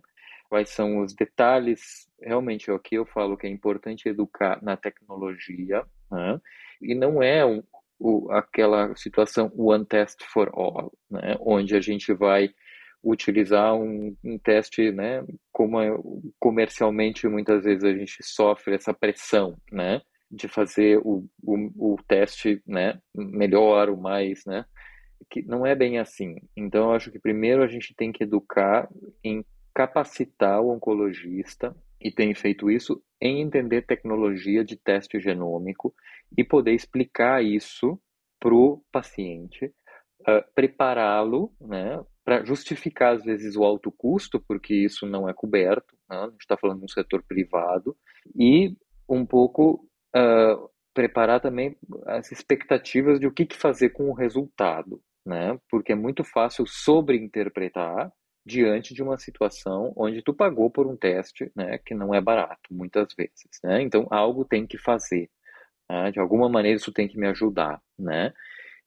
quais 0.50 0.70
são 0.70 0.98
os 0.98 1.14
detalhes, 1.14 2.10
realmente 2.20 2.68
é 2.68 2.72
o 2.72 2.78
que 2.78 2.96
eu 2.96 3.06
falo 3.06 3.36
que 3.36 3.46
é 3.46 3.50
importante 3.50 4.08
educar 4.08 4.60
na 4.62 4.76
tecnologia, 4.76 5.84
né, 6.10 6.40
e 6.82 6.92
não 6.92 7.22
é 7.22 7.46
um, 7.46 7.62
o, 7.98 8.30
aquela 8.32 8.94
situação 8.96 9.52
one 9.56 9.86
test 9.86 10.24
for 10.24 10.50
all, 10.52 10.92
né, 11.08 11.36
onde 11.40 11.76
a 11.76 11.80
gente 11.80 12.12
vai 12.12 12.50
utilizar 13.02 13.74
um, 13.74 14.14
um 14.24 14.36
teste, 14.38 14.90
né, 14.90 15.24
como 15.52 15.80
é, 15.80 15.88
comercialmente 16.38 17.28
muitas 17.28 17.62
vezes 17.62 17.84
a 17.84 17.92
gente 17.94 18.18
sofre 18.22 18.74
essa 18.74 18.92
pressão, 18.92 19.56
né, 19.70 20.02
de 20.28 20.48
fazer 20.48 20.98
o, 20.98 21.24
o, 21.42 21.94
o 21.94 21.96
teste, 22.08 22.60
né, 22.66 23.00
melhor, 23.14 23.88
o 23.88 23.96
mais, 23.96 24.44
né, 24.44 24.64
que 25.30 25.42
não 25.42 25.64
é 25.64 25.76
bem 25.76 25.98
assim. 25.98 26.36
Então, 26.56 26.90
eu 26.90 26.92
acho 26.92 27.10
que 27.10 27.18
primeiro 27.18 27.62
a 27.62 27.68
gente 27.68 27.94
tem 27.94 28.10
que 28.10 28.24
educar 28.24 28.88
em 29.22 29.44
capacitar 29.74 30.60
o 30.60 30.70
oncologista, 30.70 31.74
e 32.00 32.10
tem 32.10 32.34
feito 32.34 32.70
isso, 32.70 33.02
em 33.20 33.40
entender 33.40 33.82
tecnologia 33.82 34.64
de 34.64 34.76
teste 34.76 35.20
genômico 35.20 35.94
e 36.36 36.42
poder 36.42 36.72
explicar 36.72 37.44
isso 37.44 38.00
para 38.38 38.54
o 38.54 38.82
paciente, 38.90 39.66
uh, 40.22 40.42
prepará-lo 40.54 41.52
né, 41.60 42.02
para 42.24 42.44
justificar, 42.44 43.14
às 43.16 43.24
vezes, 43.24 43.54
o 43.54 43.64
alto 43.64 43.92
custo, 43.92 44.40
porque 44.40 44.74
isso 44.74 45.06
não 45.06 45.28
é 45.28 45.34
coberto, 45.34 45.94
né? 46.08 46.16
a 46.16 46.30
gente 46.30 46.40
está 46.40 46.56
falando 46.56 46.78
de 46.78 46.84
um 46.86 46.88
setor 46.88 47.22
privado, 47.22 47.94
e 48.34 48.74
um 49.08 49.26
pouco 49.26 49.86
uh, 50.16 50.70
preparar 50.94 51.40
também 51.40 51.76
as 52.06 52.32
expectativas 52.32 53.20
de 53.20 53.26
o 53.26 53.32
que, 53.32 53.44
que 53.44 53.56
fazer 53.56 53.90
com 53.90 54.08
o 54.08 54.14
resultado 54.14 55.02
né? 55.24 55.58
Porque 55.70 55.92
é 55.92 55.96
muito 55.96 56.24
fácil 56.24 56.66
sobreinterpretar 56.66 58.12
diante 58.44 58.94
de 58.94 59.02
uma 59.02 59.18
situação 59.18 59.92
onde 59.96 60.22
tu 60.22 60.34
pagou 60.34 60.70
por 60.70 60.86
um 60.86 60.96
teste, 60.96 61.50
né, 61.54 61.78
que 61.78 61.94
não 61.94 62.14
é 62.14 62.20
barato 62.20 62.72
muitas 62.72 63.08
vezes, 63.16 63.60
né? 63.62 63.82
Então 63.82 64.06
algo 64.10 64.44
tem 64.44 64.66
que 64.66 64.78
fazer, 64.78 65.30
né? 65.88 66.10
de 66.10 66.18
alguma 66.18 66.48
maneira 66.48 66.76
isso 66.76 66.92
tem 66.92 67.06
que 67.06 67.18
me 67.18 67.28
ajudar, 67.28 67.80
né? 67.98 68.32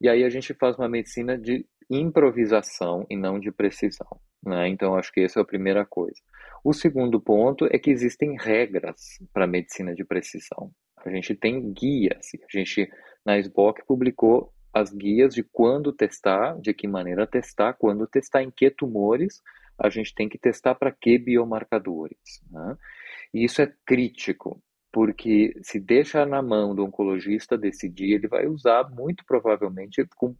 E 0.01 0.09
aí 0.09 0.23
a 0.23 0.29
gente 0.29 0.53
faz 0.53 0.77
uma 0.77 0.89
medicina 0.89 1.37
de 1.37 1.65
improvisação 1.89 3.05
e 3.09 3.15
não 3.15 3.39
de 3.39 3.51
precisão, 3.51 4.19
né? 4.43 4.67
Então 4.67 4.95
acho 4.95 5.11
que 5.11 5.21
essa 5.21 5.39
é 5.39 5.43
a 5.43 5.45
primeira 5.45 5.85
coisa. 5.85 6.19
O 6.63 6.73
segundo 6.73 7.21
ponto 7.21 7.67
é 7.71 7.77
que 7.77 7.91
existem 7.91 8.35
regras 8.39 9.19
para 9.33 9.45
medicina 9.45 9.93
de 9.93 10.03
precisão. 10.03 10.71
A 11.05 11.09
gente 11.09 11.35
tem 11.35 11.73
guias. 11.73 12.31
A 12.35 12.57
gente 12.57 12.89
na 13.25 13.37
SBOC 13.37 13.85
publicou 13.85 14.53
as 14.73 14.91
guias 14.91 15.33
de 15.35 15.43
quando 15.43 15.93
testar, 15.93 16.59
de 16.59 16.73
que 16.73 16.87
maneira 16.87 17.27
testar, 17.27 17.73
quando 17.73 18.07
testar, 18.07 18.41
em 18.41 18.49
que 18.49 18.71
tumores 18.71 19.41
a 19.77 19.89
gente 19.89 20.13
tem 20.13 20.27
que 20.27 20.37
testar 20.37 20.75
para 20.75 20.91
que 20.91 21.17
biomarcadores. 21.17 22.41
Né? 22.49 22.77
E 23.33 23.43
isso 23.43 23.61
é 23.61 23.71
crítico, 23.85 24.61
porque 24.91 25.53
se 25.61 25.79
deixa 25.79 26.25
na 26.25 26.41
mão 26.41 26.73
do 26.75 26.83
oncologista 26.83 27.57
decidir, 27.57 28.13
ele 28.13 28.27
vai 28.27 28.47
usar 28.47 28.89
muito 28.89 29.23
provavelmente 29.25 30.05
com 30.15 30.35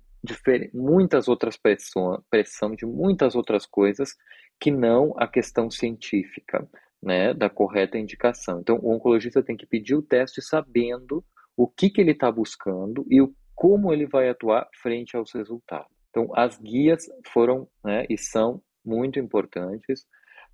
muitas 0.73 1.27
outras 1.27 1.57
pressão, 1.57 2.23
pressão 2.29 2.75
de 2.75 2.85
muitas 2.85 3.35
outras 3.35 3.65
coisas 3.65 4.15
que 4.59 4.71
não 4.71 5.13
a 5.17 5.27
questão 5.27 5.69
científica, 5.69 6.67
né, 7.01 7.33
da 7.33 7.49
correta 7.49 7.97
indicação. 7.97 8.61
Então, 8.61 8.79
o 8.81 8.95
oncologista 8.95 9.43
tem 9.43 9.57
que 9.57 9.65
pedir 9.65 9.95
o 9.95 10.01
teste 10.01 10.41
sabendo 10.41 11.23
o 11.57 11.67
que, 11.67 11.89
que 11.89 11.99
ele 11.99 12.11
está 12.11 12.31
buscando 12.31 13.05
e 13.09 13.21
o 13.21 13.35
como 13.63 13.93
ele 13.93 14.06
vai 14.06 14.28
atuar 14.28 14.67
frente 14.82 15.15
aos 15.15 15.32
resultados. 15.32 15.88
Então, 16.10 16.28
as 16.36 16.60
guias 16.60 17.06
foram 17.32 17.65
né, 17.82 18.06
e 18.10 18.17
são 18.17 18.62
muito 18.86 19.19
importantes 19.19 20.06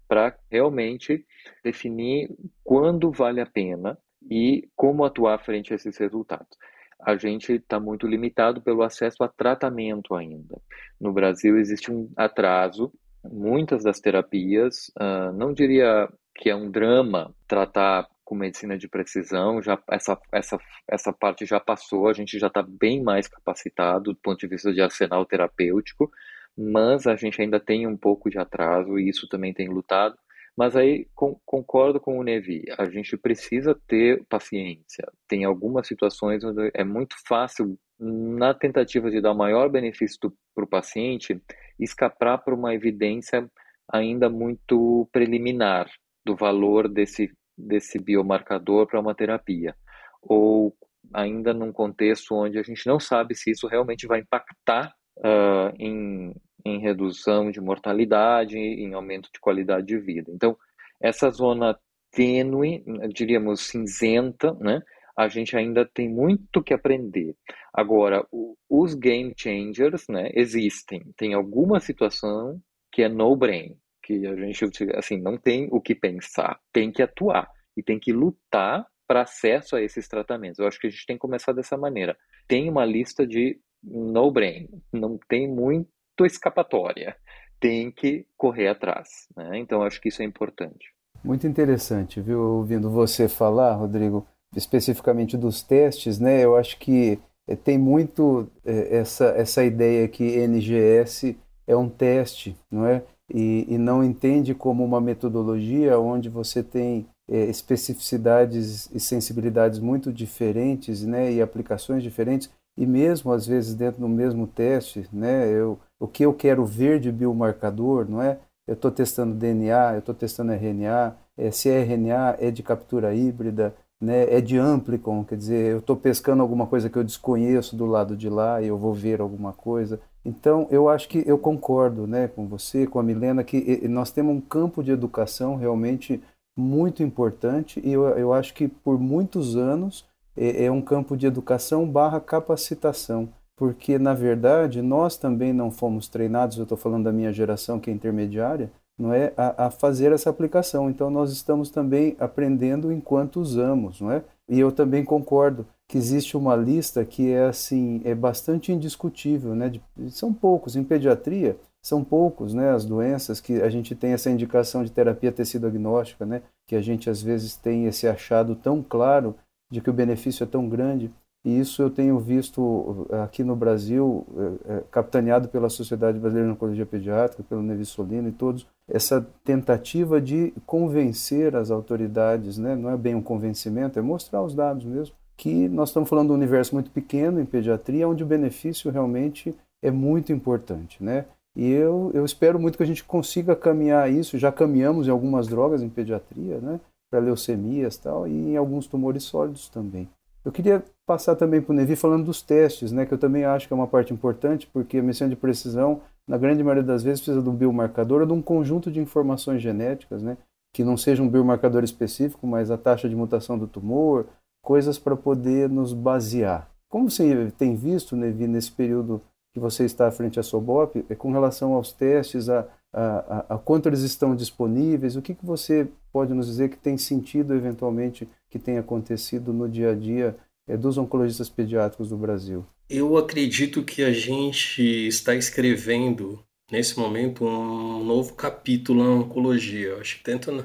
para 0.07 0.37
realmente 0.51 1.25
definir 1.63 2.29
quando 2.63 3.11
vale 3.11 3.41
a 3.41 3.47
pena 3.47 3.97
e 4.29 4.69
como 4.75 5.03
atuar 5.03 5.43
frente 5.43 5.73
a 5.73 5.75
esses 5.75 5.97
resultados. 5.97 6.55
A 7.01 7.17
gente 7.17 7.53
está 7.53 7.79
muito 7.79 8.05
limitado 8.05 8.61
pelo 8.61 8.83
acesso 8.83 9.23
a 9.23 9.27
tratamento 9.27 10.13
ainda. 10.13 10.61
No 11.01 11.11
Brasil 11.11 11.57
existe 11.57 11.91
um 11.91 12.11
atraso, 12.15 12.93
muitas 13.23 13.83
das 13.83 13.99
terapias, 13.99 14.91
uh, 15.01 15.33
não 15.33 15.51
diria 15.51 16.07
que 16.35 16.47
é 16.47 16.55
um 16.55 16.69
drama 16.69 17.33
tratar 17.47 18.07
com 18.29 18.35
medicina 18.35 18.77
de 18.77 18.87
precisão, 18.87 19.59
já 19.59 19.81
essa, 19.89 20.15
essa, 20.31 20.59
essa 20.87 21.11
parte 21.11 21.47
já 21.47 21.59
passou, 21.59 22.07
a 22.07 22.13
gente 22.13 22.37
já 22.37 22.45
está 22.45 22.61
bem 22.61 23.01
mais 23.01 23.27
capacitado 23.27 24.13
do 24.13 24.19
ponto 24.19 24.37
de 24.37 24.45
vista 24.45 24.71
de 24.71 24.79
arsenal 24.79 25.25
terapêutico, 25.25 26.11
mas 26.55 27.07
a 27.07 27.15
gente 27.15 27.41
ainda 27.41 27.59
tem 27.59 27.87
um 27.87 27.97
pouco 27.97 28.29
de 28.29 28.37
atraso 28.37 28.99
e 28.99 29.09
isso 29.09 29.27
também 29.27 29.51
tem 29.51 29.67
lutado. 29.67 30.15
Mas 30.55 30.75
aí 30.75 31.07
com, 31.15 31.39
concordo 31.43 31.99
com 31.99 32.19
o 32.19 32.23
Nevi, 32.23 32.65
a 32.77 32.85
gente 32.85 33.17
precisa 33.17 33.75
ter 33.87 34.23
paciência. 34.29 35.11
Tem 35.27 35.43
algumas 35.43 35.87
situações 35.87 36.43
onde 36.43 36.69
é 36.75 36.83
muito 36.83 37.15
fácil, 37.27 37.79
na 37.99 38.53
tentativa 38.53 39.09
de 39.09 39.19
dar 39.21 39.31
o 39.31 39.37
maior 39.37 39.69
benefício 39.69 40.31
para 40.53 40.63
o 40.63 40.69
paciente, 40.69 41.41
escapar 41.79 42.37
para 42.37 42.53
uma 42.53 42.75
evidência 42.75 43.49
ainda 43.91 44.29
muito 44.29 45.09
preliminar 45.11 45.89
do 46.23 46.35
valor 46.35 46.87
desse 46.87 47.31
desse 47.59 47.99
biomarcador 47.99 48.87
para 48.87 48.99
uma 48.99 49.15
terapia, 49.15 49.75
ou 50.21 50.75
ainda 51.13 51.53
num 51.53 51.71
contexto 51.71 52.35
onde 52.35 52.57
a 52.59 52.63
gente 52.63 52.85
não 52.87 52.99
sabe 52.99 53.35
se 53.35 53.51
isso 53.51 53.67
realmente 53.67 54.07
vai 54.07 54.19
impactar 54.19 54.93
uh, 55.17 55.73
em, 55.77 56.33
em 56.65 56.79
redução 56.79 57.51
de 57.51 57.59
mortalidade, 57.59 58.57
em 58.57 58.93
aumento 58.93 59.29
de 59.33 59.39
qualidade 59.39 59.87
de 59.87 59.97
vida. 59.97 60.31
Então, 60.33 60.57
essa 61.01 61.29
zona 61.29 61.77
tênue, 62.11 62.83
diríamos 63.13 63.61
cinzenta, 63.67 64.53
né? 64.55 64.81
A 65.17 65.27
gente 65.27 65.55
ainda 65.55 65.85
tem 65.85 66.09
muito 66.09 66.63
que 66.63 66.73
aprender. 66.73 67.35
Agora, 67.73 68.25
o, 68.31 68.55
os 68.69 68.93
game 68.93 69.33
changers, 69.35 70.05
né, 70.09 70.29
existem. 70.33 71.03
Tem 71.17 71.33
alguma 71.33 71.79
situação 71.79 72.59
que 72.91 73.03
é 73.03 73.09
no 73.09 73.35
brain, 73.35 73.75
que 74.09 74.25
a 74.25 74.35
gente 74.35 74.65
assim 74.95 75.21
não 75.21 75.37
tem 75.37 75.67
o 75.71 75.79
que 75.79 75.93
pensar, 75.93 76.59
tem 76.73 76.91
que 76.91 77.03
atuar 77.03 77.47
e 77.77 77.83
tem 77.83 77.99
que 77.99 78.11
lutar 78.11 78.87
para 79.07 79.21
acesso 79.21 79.75
a 79.75 79.81
esses 79.83 80.07
tratamentos. 80.07 80.57
Eu 80.57 80.67
acho 80.67 80.79
que 80.79 80.87
a 80.87 80.89
gente 80.89 81.05
tem 81.05 81.15
que 81.15 81.21
começar 81.21 81.53
dessa 81.53 81.77
maneira. 81.77 82.17
Tem 82.47 82.67
uma 82.67 82.83
lista 82.83 83.27
de 83.27 83.59
no 83.83 84.31
brain, 84.31 84.67
não 84.91 85.19
tem 85.29 85.47
muito 85.47 86.25
escapatória, 86.25 87.15
tem 87.59 87.91
que 87.91 88.25
correr 88.35 88.69
atrás. 88.69 89.27
Né? 89.37 89.59
Então 89.59 89.83
acho 89.83 90.01
que 90.01 90.09
isso 90.09 90.23
é 90.23 90.25
importante. 90.25 90.91
Muito 91.23 91.45
interessante, 91.45 92.19
viu? 92.19 92.39
Ouvindo 92.39 92.89
você 92.89 93.29
falar, 93.29 93.75
Rodrigo, 93.75 94.27
especificamente 94.55 95.37
dos 95.37 95.61
testes, 95.61 96.17
né? 96.19 96.43
Eu 96.43 96.55
acho 96.55 96.79
que 96.79 97.19
eh, 97.47 97.55
tem 97.55 97.77
muito 97.77 98.49
eh, 98.65 98.97
essa, 98.97 99.25
essa 99.37 99.63
ideia 99.63 100.07
que 100.07 100.23
NGS 100.23 101.37
é 101.67 101.75
um 101.75 101.89
teste, 101.89 102.57
não 102.71 102.85
é? 102.87 103.03
E, 103.33 103.65
e 103.67 103.77
não 103.77 104.03
entende 104.03 104.53
como 104.53 104.83
uma 104.83 104.99
metodologia 104.99 105.99
onde 105.99 106.29
você 106.29 106.63
tem 106.63 107.05
é, 107.29 107.45
especificidades 107.45 108.89
e 108.91 108.99
sensibilidades 108.99 109.79
muito 109.79 110.11
diferentes, 110.11 111.03
né, 111.03 111.31
e 111.31 111.41
aplicações 111.41 112.01
diferentes, 112.01 112.49
e 112.77 112.85
mesmo 112.85 113.31
às 113.31 113.45
vezes 113.45 113.75
dentro 113.75 114.01
do 114.01 114.09
mesmo 114.09 114.47
teste, 114.47 115.07
né, 115.13 115.47
eu, 115.49 115.77
o 115.99 116.07
que 116.07 116.25
eu 116.25 116.33
quero 116.33 116.65
ver 116.65 116.99
de 116.99 117.11
biomarcador, 117.11 118.09
não 118.09 118.21
é? 118.21 118.39
Eu 118.67 118.73
estou 118.73 118.91
testando 118.91 119.33
DNA, 119.33 119.93
eu 119.93 119.99
estou 119.99 120.15
testando 120.15 120.53
RNA, 120.53 121.15
é, 121.37 121.51
se 121.51 121.69
é 121.69 121.81
RNA 121.81 122.37
é 122.39 122.51
de 122.51 122.63
captura 122.63 123.13
híbrida, 123.13 123.75
né, 124.01 124.33
é 124.33 124.39
de 124.39 124.57
amplicon, 124.57 125.23
quer 125.23 125.35
dizer, 125.35 125.71
eu 125.73 125.79
estou 125.79 125.95
pescando 125.95 126.41
alguma 126.41 126.65
coisa 126.67 126.89
que 126.89 126.97
eu 126.97 127.03
desconheço 127.03 127.75
do 127.75 127.85
lado 127.85 128.15
de 128.15 128.29
lá 128.29 128.61
e 128.61 128.67
eu 128.67 128.77
vou 128.77 128.93
ver 128.93 129.19
alguma 129.19 129.51
coisa. 129.51 129.99
Então, 130.29 130.67
eu 130.69 130.87
acho 130.87 131.09
que 131.09 131.23
eu 131.25 131.39
concordo 131.39 132.05
né, 132.05 132.27
com 132.27 132.47
você, 132.47 132.85
com 132.85 132.99
a 132.99 133.03
Milena, 133.03 133.43
que 133.43 133.87
nós 133.87 134.11
temos 134.11 134.35
um 134.35 134.39
campo 134.39 134.83
de 134.83 134.91
educação 134.91 135.55
realmente 135.55 136.21
muito 136.55 137.01
importante 137.01 137.81
e 137.83 137.91
eu, 137.91 138.03
eu 138.09 138.31
acho 138.31 138.53
que 138.53 138.67
por 138.67 138.99
muitos 138.99 139.55
anos 139.55 140.05
é, 140.37 140.65
é 140.65 140.71
um 140.71 140.81
campo 140.81 141.17
de 141.17 141.25
educação 141.25 141.87
barra 141.87 142.19
capacitação, 142.19 143.29
porque 143.57 143.97
na 143.97 144.13
verdade 144.13 144.83
nós 144.83 145.17
também 145.17 145.51
não 145.51 145.71
fomos 145.71 146.07
treinados, 146.07 146.57
eu 146.57 146.63
estou 146.63 146.77
falando 146.77 147.05
da 147.05 147.11
minha 147.11 147.33
geração 147.33 147.79
que 147.79 147.89
é 147.89 147.93
intermediária, 147.93 148.69
não 148.99 149.11
é 149.11 149.33
a, 149.35 149.65
a, 149.65 149.71
fazer 149.71 150.11
essa 150.11 150.29
aplicação. 150.29 150.91
Então 150.91 151.09
nós 151.09 151.31
estamos 151.31 151.71
também 151.71 152.15
aprendendo 152.19 152.91
enquanto 152.91 153.39
usamos, 153.39 153.99
não 153.99 154.11
é? 154.11 154.21
E 154.47 154.59
eu 154.59 154.71
também 154.71 155.03
concordo 155.03 155.65
que 155.89 155.97
existe 155.97 156.37
uma 156.37 156.55
lista 156.55 157.03
que 157.03 157.31
é 157.31 157.45
assim 157.45 157.99
é 158.05 158.13
bastante 158.13 158.71
indiscutível, 158.71 159.55
né? 159.55 159.69
De, 159.69 159.81
são 160.11 160.31
poucos 160.31 160.75
em 160.75 160.83
pediatria, 160.83 161.57
são 161.81 162.03
poucos, 162.03 162.53
né? 162.53 162.69
As 162.69 162.85
doenças 162.85 163.41
que 163.41 163.59
a 163.59 163.69
gente 163.69 163.95
tem 163.95 164.13
essa 164.13 164.29
indicação 164.29 164.83
de 164.83 164.91
terapia 164.91 165.31
tecido 165.31 165.65
agnóstica, 165.65 166.27
né? 166.27 166.43
Que 166.67 166.75
a 166.75 166.81
gente 166.81 167.09
às 167.09 167.23
vezes 167.23 167.55
tem 167.55 167.85
esse 167.85 168.07
achado 168.07 168.55
tão 168.55 168.83
claro 168.83 169.35
de 169.71 169.81
que 169.81 169.89
o 169.89 169.93
benefício 169.93 170.43
é 170.43 170.47
tão 170.47 170.69
grande. 170.69 171.11
E 171.43 171.57
isso 171.57 171.81
eu 171.81 171.89
tenho 171.89 172.19
visto 172.19 173.07
aqui 173.23 173.43
no 173.43 173.55
Brasil, 173.55 174.27
é, 174.67 174.73
é, 174.73 174.83
capitaneado 174.91 175.47
pela 175.47 175.69
Sociedade 175.69 176.19
Brasileira 176.19 176.49
de 176.49 176.53
Oncologia 176.53 176.85
Pediátrica, 176.85 177.43
pelo 177.43 177.63
Nevi 177.63 177.85
Solino 177.85 178.27
e 178.27 178.33
todos, 178.33 178.67
essa 178.87 179.25
tentativa 179.43 180.19
de 180.19 180.53
convencer 180.65 181.55
as 181.55 181.71
autoridades, 181.71 182.57
né? 182.57 182.75
não 182.75 182.89
é 182.89 182.97
bem 182.97 183.15
um 183.15 183.21
convencimento, 183.21 183.97
é 183.97 184.01
mostrar 184.01 184.43
os 184.43 184.53
dados 184.53 184.83
mesmo, 184.83 185.15
que 185.39 185.69
nós 185.69 185.89
estamos 185.89 186.09
falando 186.09 186.27
de 186.27 186.33
um 186.33 186.35
universo 186.35 186.75
muito 186.75 186.91
pequeno 186.91 187.39
em 187.39 187.45
pediatria, 187.45 188.09
onde 188.09 188.21
o 188.21 188.27
benefício 188.27 188.91
realmente 188.91 189.55
é 189.81 189.89
muito 189.89 190.33
importante, 190.33 191.01
né? 191.01 191.25
E 191.55 191.71
eu, 191.71 192.11
eu 192.13 192.25
espero 192.25 192.59
muito 192.59 192.75
que 192.75 192.83
a 192.83 192.85
gente 192.85 193.05
consiga 193.05 193.55
caminhar 193.55 194.11
isso. 194.11 194.37
Já 194.37 194.51
caminhamos 194.51 195.07
em 195.07 195.11
algumas 195.11 195.47
drogas 195.47 195.81
em 195.81 195.87
pediatria, 195.87 196.59
né? 196.59 196.81
Para 197.09 197.21
leucemias 197.21 197.95
e 197.95 198.01
tal, 198.01 198.27
e 198.27 198.51
em 198.51 198.57
alguns 198.57 198.85
tumores 198.85 199.23
sólidos 199.23 199.69
também. 199.69 200.09
Eu 200.43 200.51
queria 200.51 200.83
passar 201.05 201.37
também 201.37 201.61
para 201.61 201.71
o 201.71 201.75
Nevi 201.75 201.95
falando 201.95 202.25
dos 202.25 202.41
testes, 202.41 202.91
né? 202.91 203.05
Que 203.05 203.13
eu 203.13 203.17
também 203.17 203.45
acho 203.45 203.65
que 203.65 203.73
é 203.73 203.77
uma 203.77 203.87
parte 203.87 204.13
importante, 204.13 204.67
porque 204.67 204.97
a 204.97 205.01
medicina 205.01 205.29
de 205.29 205.37
precisão, 205.37 206.01
na 206.27 206.37
grande 206.37 206.61
maioria 206.61 206.83
das 206.83 207.01
vezes, 207.01 207.21
precisa 207.21 207.41
de 207.41 207.49
um 207.49 207.55
biomarcador 207.55 208.21
ou 208.21 208.27
de 208.27 208.33
um 208.33 208.41
conjunto 208.41 208.91
de 208.91 208.99
informações 208.99 209.61
genéticas, 209.61 210.21
né? 210.21 210.37
Que 210.73 210.83
não 210.83 210.97
seja 210.97 211.23
um 211.23 211.29
biomarcador 211.29 211.81
específico, 211.81 212.45
mas 212.45 212.69
a 212.69 212.77
taxa 212.77 213.07
de 213.07 213.15
mutação 213.15 213.57
do 213.57 213.67
tumor, 213.67 214.27
coisas 214.61 214.97
para 214.97 215.15
poder 215.15 215.69
nos 215.69 215.93
basear. 215.93 216.69
Como 216.87 217.09
você 217.09 217.51
tem 217.57 217.75
visto, 217.75 218.15
Nevi, 218.15 218.47
nesse 218.47 218.71
período 218.71 219.21
que 219.53 219.59
você 219.59 219.85
está 219.85 220.07
à 220.07 220.11
frente 220.11 220.39
à 220.39 220.43
Sobop, 220.43 221.05
é 221.09 221.15
com 221.15 221.31
relação 221.31 221.73
aos 221.73 221.91
testes, 221.91 222.49
a, 222.49 222.67
a, 222.93 223.45
a, 223.55 223.57
quanto 223.57 223.87
eles 223.87 224.01
estão 224.01 224.35
disponíveis, 224.35 225.15
o 225.15 225.21
que, 225.21 225.35
que 225.35 225.45
você 225.45 225.87
pode 226.11 226.33
nos 226.33 226.47
dizer 226.47 226.69
que 226.69 226.77
tem 226.77 226.97
sentido 226.97 227.53
eventualmente 227.53 228.27
que 228.49 228.57
tem 228.57 228.77
acontecido 228.77 229.53
no 229.53 229.69
dia 229.69 229.91
a 229.91 229.95
dia 229.95 230.35
é, 230.67 230.75
dos 230.75 230.97
oncologistas 230.97 231.49
pediátricos 231.49 232.09
do 232.09 232.17
Brasil? 232.17 232.65
Eu 232.89 233.17
acredito 233.17 233.83
que 233.83 234.03
a 234.03 234.11
gente 234.11 234.81
está 235.07 235.35
escrevendo 235.35 236.43
nesse 236.71 236.97
momento 236.99 237.45
um 237.45 238.03
novo 238.03 238.33
capítulo 238.33 239.03
na 239.03 239.09
oncologia. 239.09 239.89
Eu 239.89 239.99
acho 239.99 240.17
que 240.17 240.23
tanto 240.23 240.51
na, 240.51 240.63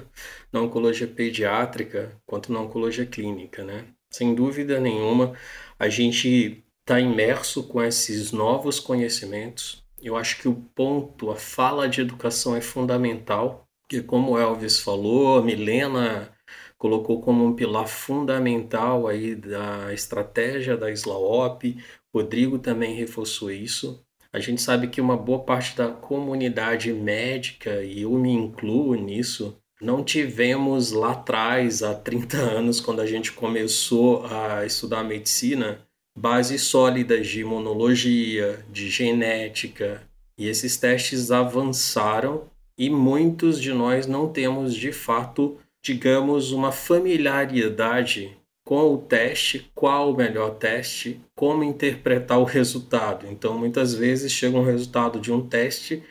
na 0.53 0.61
oncologia 0.61 1.07
pediátrica 1.07 2.17
quanto 2.27 2.53
na 2.53 2.61
oncologia 2.61 3.07
clínica, 3.07 3.65
né? 3.65 3.87
Sem 4.13 4.35
dúvida 4.35 4.79
nenhuma, 4.79 5.35
a 5.79 5.89
gente 5.89 6.65
está 6.81 7.01
imerso 7.01 7.65
com 7.65 7.83
esses 7.83 8.31
novos 8.31 8.79
conhecimentos. 8.79 9.83
Eu 10.01 10.17
acho 10.17 10.41
que 10.41 10.49
o 10.49 10.55
ponto, 10.55 11.31
a 11.31 11.37
fala 11.37 11.89
de 11.89 12.01
educação 12.03 12.55
é 12.55 12.61
fundamental, 12.61 13.67
porque 13.83 14.03
como 14.03 14.39
Elvis 14.39 14.79
falou, 14.81 15.39
a 15.39 15.43
Milena 15.43 16.31
colocou 16.77 17.23
como 17.23 17.45
um 17.45 17.55
pilar 17.55 17.89
fundamental 17.89 19.07
aí 19.07 19.35
da 19.35 19.93
estratégia 19.95 20.77
da 20.77 20.91
SLAOP, 20.91 21.79
Rodrigo 22.15 22.59
também 22.59 22.95
reforçou 22.95 23.51
isso. 23.51 24.04
A 24.35 24.41
gente 24.41 24.61
sabe 24.61 24.89
que 24.89 25.01
uma 25.01 25.17
boa 25.17 25.39
parte 25.39 25.77
da 25.77 25.87
comunidade 25.87 26.93
médica, 26.93 27.85
e 27.85 28.03
eu 28.03 28.11
me 28.19 28.33
incluo 28.33 28.97
nisso, 28.97 29.57
não 29.81 30.03
tivemos 30.03 30.91
lá 30.91 31.13
atrás, 31.13 31.85
há 31.85 31.95
30 31.95 32.37
anos, 32.37 32.81
quando 32.81 33.01
a 33.01 33.07
gente 33.07 33.31
começou 33.31 34.27
a 34.27 34.67
estudar 34.67 35.05
medicina, 35.05 35.87
bases 36.19 36.63
sólidas 36.63 37.29
de 37.29 37.43
imunologia, 37.43 38.59
de 38.73 38.91
genética, 38.91 40.03
e 40.37 40.49
esses 40.49 40.77
testes 40.77 41.31
avançaram 41.31 42.51
e 42.77 42.91
muitos 42.91 43.63
de 43.63 43.73
nós 43.73 44.05
não 44.05 44.29
temos 44.29 44.75
de 44.75 44.91
fato, 44.91 45.59
digamos, 45.81 46.51
uma 46.51 46.73
familiaridade 46.73 48.37
com 48.65 48.95
o 48.95 48.99
teste, 48.99 49.71
qual 49.75 50.11
o 50.11 50.17
melhor 50.17 50.55
teste, 50.55 51.21
como 51.35 51.63
interpretar 51.63 52.39
o 52.39 52.45
resultado. 52.45 53.27
Então, 53.29 53.59
muitas 53.59 53.95
vezes 53.95 54.33
chega 54.33 54.57
um 54.57 54.65
resultado 54.65 55.21
de 55.21 55.31
um 55.31 55.47
teste 55.47 56.03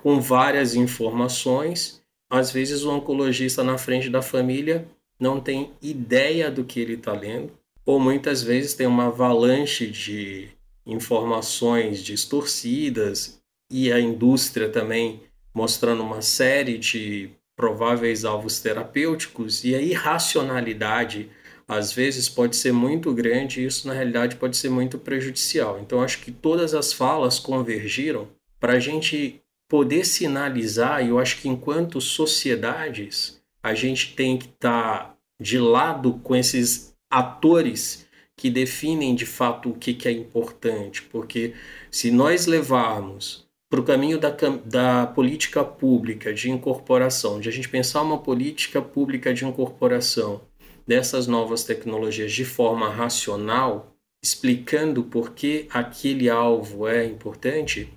com 0.00 0.18
várias 0.18 0.74
informações. 0.74 2.02
Às 2.30 2.50
vezes, 2.50 2.82
o 2.82 2.90
oncologista 2.90 3.62
na 3.62 3.76
frente 3.76 4.08
da 4.08 4.22
família 4.22 4.88
não 5.18 5.38
tem 5.38 5.72
ideia 5.82 6.50
do 6.50 6.64
que 6.64 6.80
ele 6.80 6.94
está 6.94 7.12
lendo, 7.12 7.52
ou 7.84 8.00
muitas 8.00 8.42
vezes 8.42 8.72
tem 8.72 8.86
uma 8.86 9.08
avalanche 9.08 9.86
de 9.86 10.48
informações 10.86 12.02
distorcidas 12.02 13.38
e 13.70 13.92
a 13.92 14.00
indústria 14.00 14.70
também 14.70 15.20
mostrando 15.52 16.02
uma 16.02 16.22
série 16.22 16.78
de 16.78 17.30
prováveis 17.54 18.24
alvos 18.24 18.60
terapêuticos 18.60 19.64
e 19.64 19.74
a 19.74 19.82
irracionalidade 19.82 21.28
às 21.70 21.92
vezes 21.92 22.28
pode 22.28 22.56
ser 22.56 22.72
muito 22.72 23.14
grande 23.14 23.60
e 23.60 23.64
isso 23.64 23.86
na 23.86 23.94
realidade 23.94 24.34
pode 24.34 24.56
ser 24.56 24.68
muito 24.68 24.98
prejudicial. 24.98 25.78
Então 25.78 26.02
acho 26.02 26.20
que 26.20 26.32
todas 26.32 26.74
as 26.74 26.92
falas 26.92 27.38
convergiram 27.38 28.26
para 28.58 28.72
a 28.72 28.80
gente 28.80 29.40
poder 29.68 30.04
sinalizar, 30.04 31.00
e 31.00 31.10
eu 31.10 31.18
acho 31.20 31.40
que 31.40 31.48
enquanto 31.48 32.00
sociedades 32.00 33.40
a 33.62 33.72
gente 33.72 34.16
tem 34.16 34.36
que 34.36 34.46
estar 34.46 34.98
tá 34.98 35.16
de 35.40 35.60
lado 35.60 36.14
com 36.24 36.34
esses 36.34 36.92
atores 37.08 38.04
que 38.36 38.50
definem 38.50 39.14
de 39.14 39.24
fato 39.24 39.70
o 39.70 39.74
que, 39.74 39.94
que 39.94 40.08
é 40.08 40.10
importante, 40.10 41.02
porque 41.02 41.54
se 41.88 42.10
nós 42.10 42.46
levarmos 42.46 43.46
para 43.70 43.78
o 43.78 43.84
caminho 43.84 44.18
da, 44.18 44.34
da 44.64 45.06
política 45.06 45.62
pública 45.62 46.34
de 46.34 46.50
incorporação, 46.50 47.38
de 47.38 47.48
a 47.48 47.52
gente 47.52 47.68
pensar 47.68 48.02
uma 48.02 48.18
política 48.18 48.82
pública 48.82 49.32
de 49.32 49.44
incorporação 49.44 50.49
dessas 50.86 51.26
novas 51.26 51.64
tecnologias 51.64 52.32
de 52.32 52.44
forma 52.44 52.88
racional, 52.88 53.94
explicando 54.22 55.04
por 55.04 55.32
que 55.32 55.66
aquele 55.70 56.28
alvo 56.28 56.86
é 56.86 57.04
importante, 57.06 57.88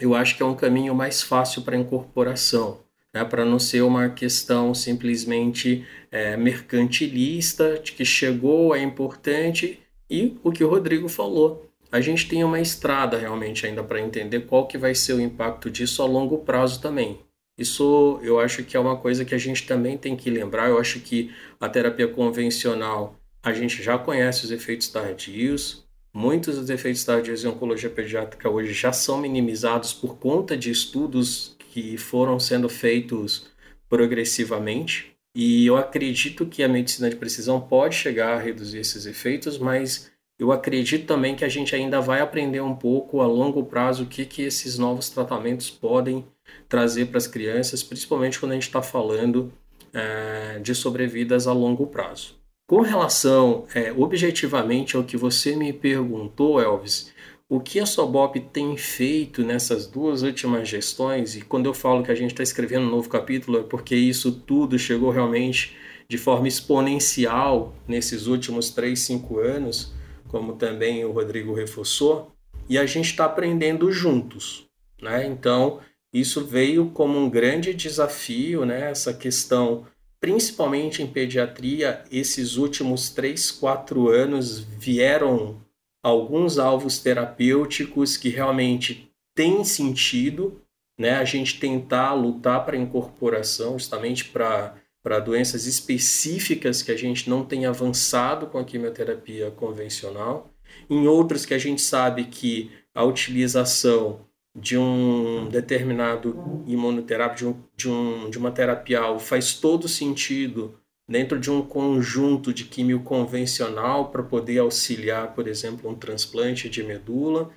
eu 0.00 0.14
acho 0.14 0.36
que 0.36 0.42
é 0.42 0.46
um 0.46 0.54
caminho 0.54 0.94
mais 0.94 1.22
fácil 1.22 1.62
para 1.62 1.76
incorporação 1.76 2.84
né, 3.14 3.24
para 3.24 3.44
não 3.44 3.60
ser 3.60 3.82
uma 3.82 4.08
questão 4.08 4.74
simplesmente 4.74 5.86
é, 6.10 6.36
mercantilista, 6.36 7.78
de 7.78 7.92
que 7.92 8.04
chegou, 8.04 8.74
é 8.74 8.82
importante, 8.82 9.78
e 10.10 10.36
o 10.42 10.50
que 10.50 10.64
o 10.64 10.68
Rodrigo 10.68 11.08
falou. 11.08 11.70
A 11.92 12.00
gente 12.00 12.28
tem 12.28 12.42
uma 12.42 12.60
estrada 12.60 13.16
realmente 13.16 13.64
ainda 13.64 13.84
para 13.84 14.00
entender 14.00 14.40
qual 14.40 14.66
que 14.66 14.76
vai 14.76 14.96
ser 14.96 15.12
o 15.12 15.20
impacto 15.20 15.70
disso 15.70 16.02
a 16.02 16.06
longo 16.06 16.38
prazo 16.38 16.80
também. 16.80 17.20
Isso 17.56 18.18
eu 18.22 18.40
acho 18.40 18.64
que 18.64 18.76
é 18.76 18.80
uma 18.80 18.96
coisa 18.96 19.24
que 19.24 19.34
a 19.34 19.38
gente 19.38 19.66
também 19.66 19.96
tem 19.96 20.16
que 20.16 20.28
lembrar. 20.30 20.68
Eu 20.68 20.78
acho 20.78 21.00
que 21.00 21.32
a 21.60 21.68
terapia 21.68 22.08
convencional, 22.08 23.18
a 23.42 23.52
gente 23.52 23.82
já 23.82 23.96
conhece 23.96 24.44
os 24.44 24.50
efeitos 24.50 24.88
tardios. 24.88 25.84
Muitos 26.12 26.56
dos 26.56 26.70
efeitos 26.70 27.04
tardios 27.04 27.44
em 27.44 27.48
oncologia 27.48 27.90
pediátrica 27.90 28.48
hoje 28.48 28.72
já 28.72 28.92
são 28.92 29.18
minimizados 29.18 29.92
por 29.92 30.16
conta 30.18 30.56
de 30.56 30.70
estudos 30.70 31.56
que 31.58 31.96
foram 31.96 32.38
sendo 32.38 32.68
feitos 32.68 33.46
progressivamente. 33.88 35.12
E 35.34 35.66
eu 35.66 35.76
acredito 35.76 36.46
que 36.46 36.62
a 36.62 36.68
medicina 36.68 37.10
de 37.10 37.16
precisão 37.16 37.60
pode 37.60 37.96
chegar 37.96 38.34
a 38.34 38.40
reduzir 38.40 38.78
esses 38.78 39.06
efeitos, 39.06 39.58
mas 39.58 40.10
eu 40.38 40.52
acredito 40.52 41.06
também 41.06 41.34
que 41.34 41.44
a 41.44 41.48
gente 41.48 41.74
ainda 41.74 42.00
vai 42.00 42.20
aprender 42.20 42.60
um 42.60 42.74
pouco 42.74 43.20
a 43.20 43.26
longo 43.26 43.64
prazo 43.64 44.04
o 44.04 44.06
que, 44.06 44.24
que 44.24 44.42
esses 44.42 44.78
novos 44.78 45.08
tratamentos 45.08 45.70
podem 45.70 46.24
trazer 46.68 47.06
para 47.06 47.18
as 47.18 47.26
crianças, 47.26 47.82
principalmente 47.82 48.38
quando 48.38 48.52
a 48.52 48.54
gente 48.54 48.64
está 48.64 48.82
falando 48.82 49.52
é, 49.92 50.58
de 50.60 50.74
sobrevidas 50.74 51.46
a 51.46 51.52
longo 51.52 51.86
prazo. 51.86 52.36
Com 52.66 52.80
relação 52.80 53.66
é, 53.74 53.92
objetivamente 53.92 54.96
ao 54.96 55.04
que 55.04 55.16
você 55.16 55.54
me 55.54 55.72
perguntou, 55.72 56.60
Elvis, 56.60 57.12
o 57.48 57.60
que 57.60 57.78
a 57.78 57.84
Sobop 57.84 58.40
tem 58.40 58.76
feito 58.76 59.44
nessas 59.44 59.86
duas 59.86 60.22
últimas 60.22 60.66
gestões, 60.66 61.36
e 61.36 61.42
quando 61.42 61.66
eu 61.66 61.74
falo 61.74 62.02
que 62.02 62.10
a 62.10 62.14
gente 62.14 62.30
está 62.30 62.42
escrevendo 62.42 62.86
um 62.86 62.90
novo 62.90 63.08
capítulo, 63.08 63.58
é 63.58 63.62
porque 63.62 63.94
isso 63.94 64.32
tudo 64.32 64.78
chegou 64.78 65.10
realmente 65.10 65.76
de 66.08 66.16
forma 66.16 66.48
exponencial 66.48 67.74
nesses 67.86 68.26
últimos 68.26 68.70
3, 68.70 68.98
5 68.98 69.38
anos, 69.38 69.92
como 70.28 70.54
também 70.54 71.04
o 71.04 71.12
Rodrigo 71.12 71.54
reforçou, 71.54 72.32
e 72.68 72.78
a 72.78 72.86
gente 72.86 73.10
está 73.10 73.26
aprendendo 73.26 73.92
juntos. 73.92 74.66
Né? 75.00 75.26
Então, 75.26 75.80
isso 76.14 76.44
veio 76.44 76.90
como 76.90 77.18
um 77.18 77.28
grande 77.28 77.74
desafio, 77.74 78.64
né? 78.64 78.90
essa 78.90 79.12
questão, 79.12 79.84
principalmente 80.20 81.02
em 81.02 81.08
pediatria, 81.08 82.04
esses 82.08 82.56
últimos 82.56 83.10
3, 83.10 83.50
4 83.50 84.08
anos 84.08 84.60
vieram 84.60 85.60
alguns 86.00 86.56
alvos 86.56 86.98
terapêuticos 86.98 88.16
que 88.16 88.28
realmente 88.28 89.10
têm 89.34 89.64
sentido, 89.64 90.60
né? 90.96 91.16
A 91.16 91.24
gente 91.24 91.58
tentar 91.58 92.12
lutar 92.12 92.64
para 92.64 92.76
incorporação, 92.76 93.72
justamente 93.78 94.26
para 94.26 94.76
para 95.02 95.20
doenças 95.20 95.66
específicas 95.66 96.80
que 96.80 96.90
a 96.90 96.96
gente 96.96 97.28
não 97.28 97.44
tem 97.44 97.66
avançado 97.66 98.46
com 98.46 98.56
a 98.56 98.64
quimioterapia 98.64 99.50
convencional, 99.50 100.50
em 100.88 101.06
outros 101.06 101.44
que 101.44 101.52
a 101.52 101.58
gente 101.58 101.82
sabe 101.82 102.24
que 102.24 102.70
a 102.94 103.04
utilização 103.04 104.20
de 104.54 104.78
um 104.78 105.48
determinado 105.48 106.62
imunoterapia, 106.66 107.36
de, 107.36 107.46
um, 107.46 107.62
de, 107.76 107.88
um, 107.88 108.30
de 108.30 108.38
uma 108.38 108.52
terapia 108.52 109.18
faz 109.18 109.54
todo 109.54 109.88
sentido 109.88 110.78
dentro 111.08 111.38
de 111.38 111.50
um 111.50 111.60
conjunto 111.60 112.52
de 112.52 112.64
químio 112.64 113.00
convencional 113.00 114.10
para 114.10 114.22
poder 114.22 114.58
auxiliar, 114.58 115.34
por 115.34 115.48
exemplo, 115.48 115.90
um 115.90 115.94
transplante 115.94 116.68
de 116.68 116.82
medula, 116.82 117.50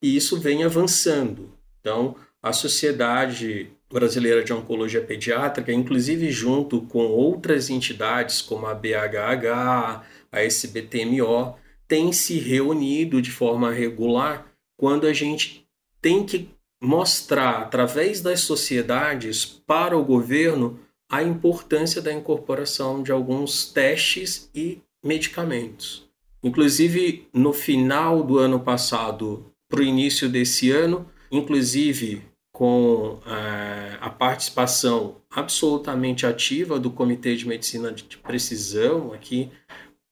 e 0.00 0.16
isso 0.16 0.38
vem 0.38 0.64
avançando. 0.64 1.52
Então, 1.80 2.16
a 2.42 2.52
Sociedade 2.52 3.70
Brasileira 3.92 4.42
de 4.42 4.52
Oncologia 4.52 5.00
Pediátrica, 5.00 5.72
inclusive 5.72 6.30
junto 6.30 6.82
com 6.82 7.06
outras 7.06 7.68
entidades 7.68 8.40
como 8.40 8.66
a 8.66 8.74
BHH, 8.74 10.02
a 10.32 10.42
SBTMO, 10.42 11.56
tem 11.86 12.12
se 12.12 12.38
reunido 12.38 13.20
de 13.20 13.30
forma 13.30 13.70
regular 13.70 14.46
quando 14.76 15.06
a 15.06 15.12
gente 15.12 15.63
tem 16.04 16.22
que 16.22 16.50
mostrar 16.82 17.62
através 17.62 18.20
das 18.20 18.40
sociedades 18.40 19.42
para 19.46 19.96
o 19.96 20.04
governo 20.04 20.78
a 21.10 21.22
importância 21.22 22.02
da 22.02 22.12
incorporação 22.12 23.02
de 23.02 23.10
alguns 23.10 23.72
testes 23.72 24.50
e 24.54 24.82
medicamentos. 25.02 26.06
Inclusive, 26.42 27.26
no 27.32 27.54
final 27.54 28.22
do 28.22 28.38
ano 28.38 28.60
passado 28.60 29.50
para 29.66 29.80
o 29.80 29.82
início 29.82 30.28
desse 30.28 30.70
ano, 30.70 31.08
inclusive 31.32 32.20
com 32.52 33.18
é, 33.26 33.96
a 33.98 34.10
participação 34.10 35.22
absolutamente 35.30 36.26
ativa 36.26 36.78
do 36.78 36.90
Comitê 36.90 37.34
de 37.34 37.48
Medicina 37.48 37.90
de 37.90 38.18
Precisão, 38.18 39.10
aqui, 39.14 39.50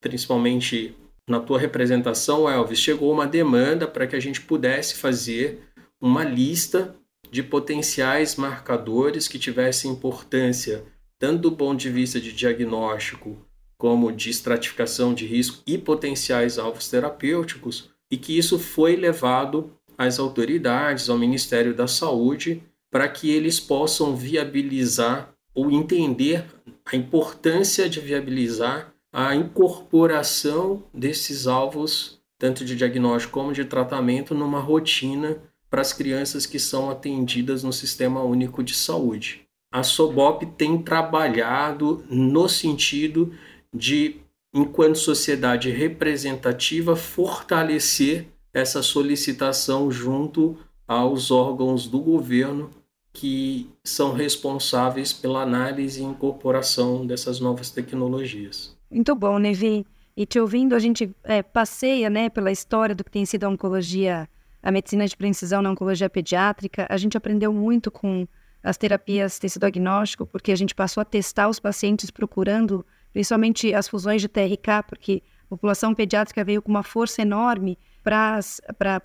principalmente 0.00 0.96
na 1.28 1.38
tua 1.38 1.59
representação, 1.59 2.48
Elvis, 2.48 2.78
chegou 2.78 3.12
uma 3.12 3.26
demanda 3.26 3.87
para 3.87 4.07
que 4.07 4.16
a 4.16 4.20
gente 4.20 4.40
pudesse 4.40 4.94
fazer 4.94 5.72
uma 6.03 6.25
lista 6.25 6.97
de 7.31 7.45
potenciais 7.45 8.35
marcadores 8.35 9.29
que 9.29 9.38
tivessem 9.38 9.93
importância 9.93 10.85
tanto 11.17 11.43
do 11.43 11.53
ponto 11.53 11.79
de 11.79 11.88
vista 11.88 12.21
de 12.21 12.33
diagnóstico 12.33 13.38
como 13.79 14.11
de 14.11 14.29
estratificação 14.29 15.15
de 15.15 15.25
risco 15.25 15.62
e 15.65 15.79
potenciais 15.79 16.59
alvos 16.59 16.88
terapêuticos, 16.88 17.91
e 18.11 18.17
que 18.17 18.37
isso 18.37 18.59
foi 18.59 18.97
levado 18.97 19.73
às 19.97 20.19
autoridades, 20.19 21.09
ao 21.09 21.17
Ministério 21.17 21.73
da 21.73 21.87
Saúde, 21.87 22.61
para 22.91 23.09
que 23.09 23.31
eles 23.31 23.61
possam 23.61 24.17
viabilizar 24.17 25.33
ou 25.55 25.71
entender 25.71 26.45
a 26.85 26.97
importância 26.97 27.88
de 27.88 28.01
viabilizar 28.01 28.93
a 29.12 29.37
incorporação 29.37 30.83
desses 30.93 31.47
alvos, 31.47 32.21
tanto 32.37 32.65
de 32.65 32.75
diagnóstico 32.75 33.33
como 33.33 33.53
de 33.53 33.65
tratamento, 33.65 34.35
numa 34.35 34.59
rotina 34.59 35.41
para 35.73 35.81
as 35.81 35.91
crianças 35.95 36.45
que 36.45 36.59
são 36.59 36.91
atendidas 36.91 37.65
no 37.65 37.73
Sistema 37.73 38.23
Único 38.23 38.63
de 38.63 38.75
Saúde. 38.75 39.41
A 39.73 39.83
SOBOP 39.83 40.45
tem 40.45 40.77
trabalhado 40.83 42.05
no 42.11 42.47
sentido 42.47 43.33
de, 43.75 44.17
enquanto 44.55 44.99
sociedade 44.99 45.71
representativa, 45.71 46.95
fortalecer 46.95 48.27
essa 48.53 48.83
solicitação 48.83 49.91
junto 49.91 50.59
aos 50.87 51.31
órgãos 51.31 51.89
do 51.89 52.01
governo 52.01 52.71
que 53.11 53.67
são 53.83 54.13
responsáveis 54.13 55.11
pela 55.11 55.41
análise 55.41 56.03
e 56.03 56.05
incorporação 56.05 57.07
dessas 57.07 57.41
novas 57.41 57.71
tecnologias. 57.71 58.77
Muito 58.91 59.15
bom, 59.15 59.39
Nevi. 59.39 59.87
E 60.15 60.27
te 60.27 60.39
ouvindo, 60.39 60.75
a 60.75 60.79
gente 60.79 61.11
é, 61.25 61.43
passeia 61.43 62.11
né, 62.11 62.29
pela 62.29 62.53
história 62.53 62.95
do 62.95 63.03
que 63.03 63.11
tem 63.11 63.25
sido 63.25 63.45
a 63.45 63.49
oncologia 63.49 64.29
a 64.62 64.70
medicina 64.70 65.07
de 65.07 65.16
precisão 65.16 65.61
na 65.61 65.70
oncologia 65.70 66.09
pediátrica, 66.09 66.87
a 66.88 66.96
gente 66.96 67.16
aprendeu 67.16 67.53
muito 67.53 67.90
com 67.90 68.27
as 68.62 68.77
terapias 68.77 69.38
tecido 69.38 69.64
agnóstico, 69.64 70.25
porque 70.25 70.53
a 70.53 70.57
gente 70.57 70.75
passou 70.75 71.01
a 71.01 71.05
testar 71.05 71.48
os 71.48 71.59
pacientes 71.59 72.11
procurando, 72.11 72.87
principalmente 73.12 73.75
as 73.75 73.88
fusões 73.88 74.22
de 74.22 74.29
TRK, 74.29 74.85
porque 74.87 75.22
a 75.46 75.48
população 75.48 75.92
pediátrica 75.94 76.44
veio 76.44 76.62
com 76.62 76.70
uma 76.70 76.85
força 76.85 77.22
enorme 77.22 77.77
para 78.05 78.40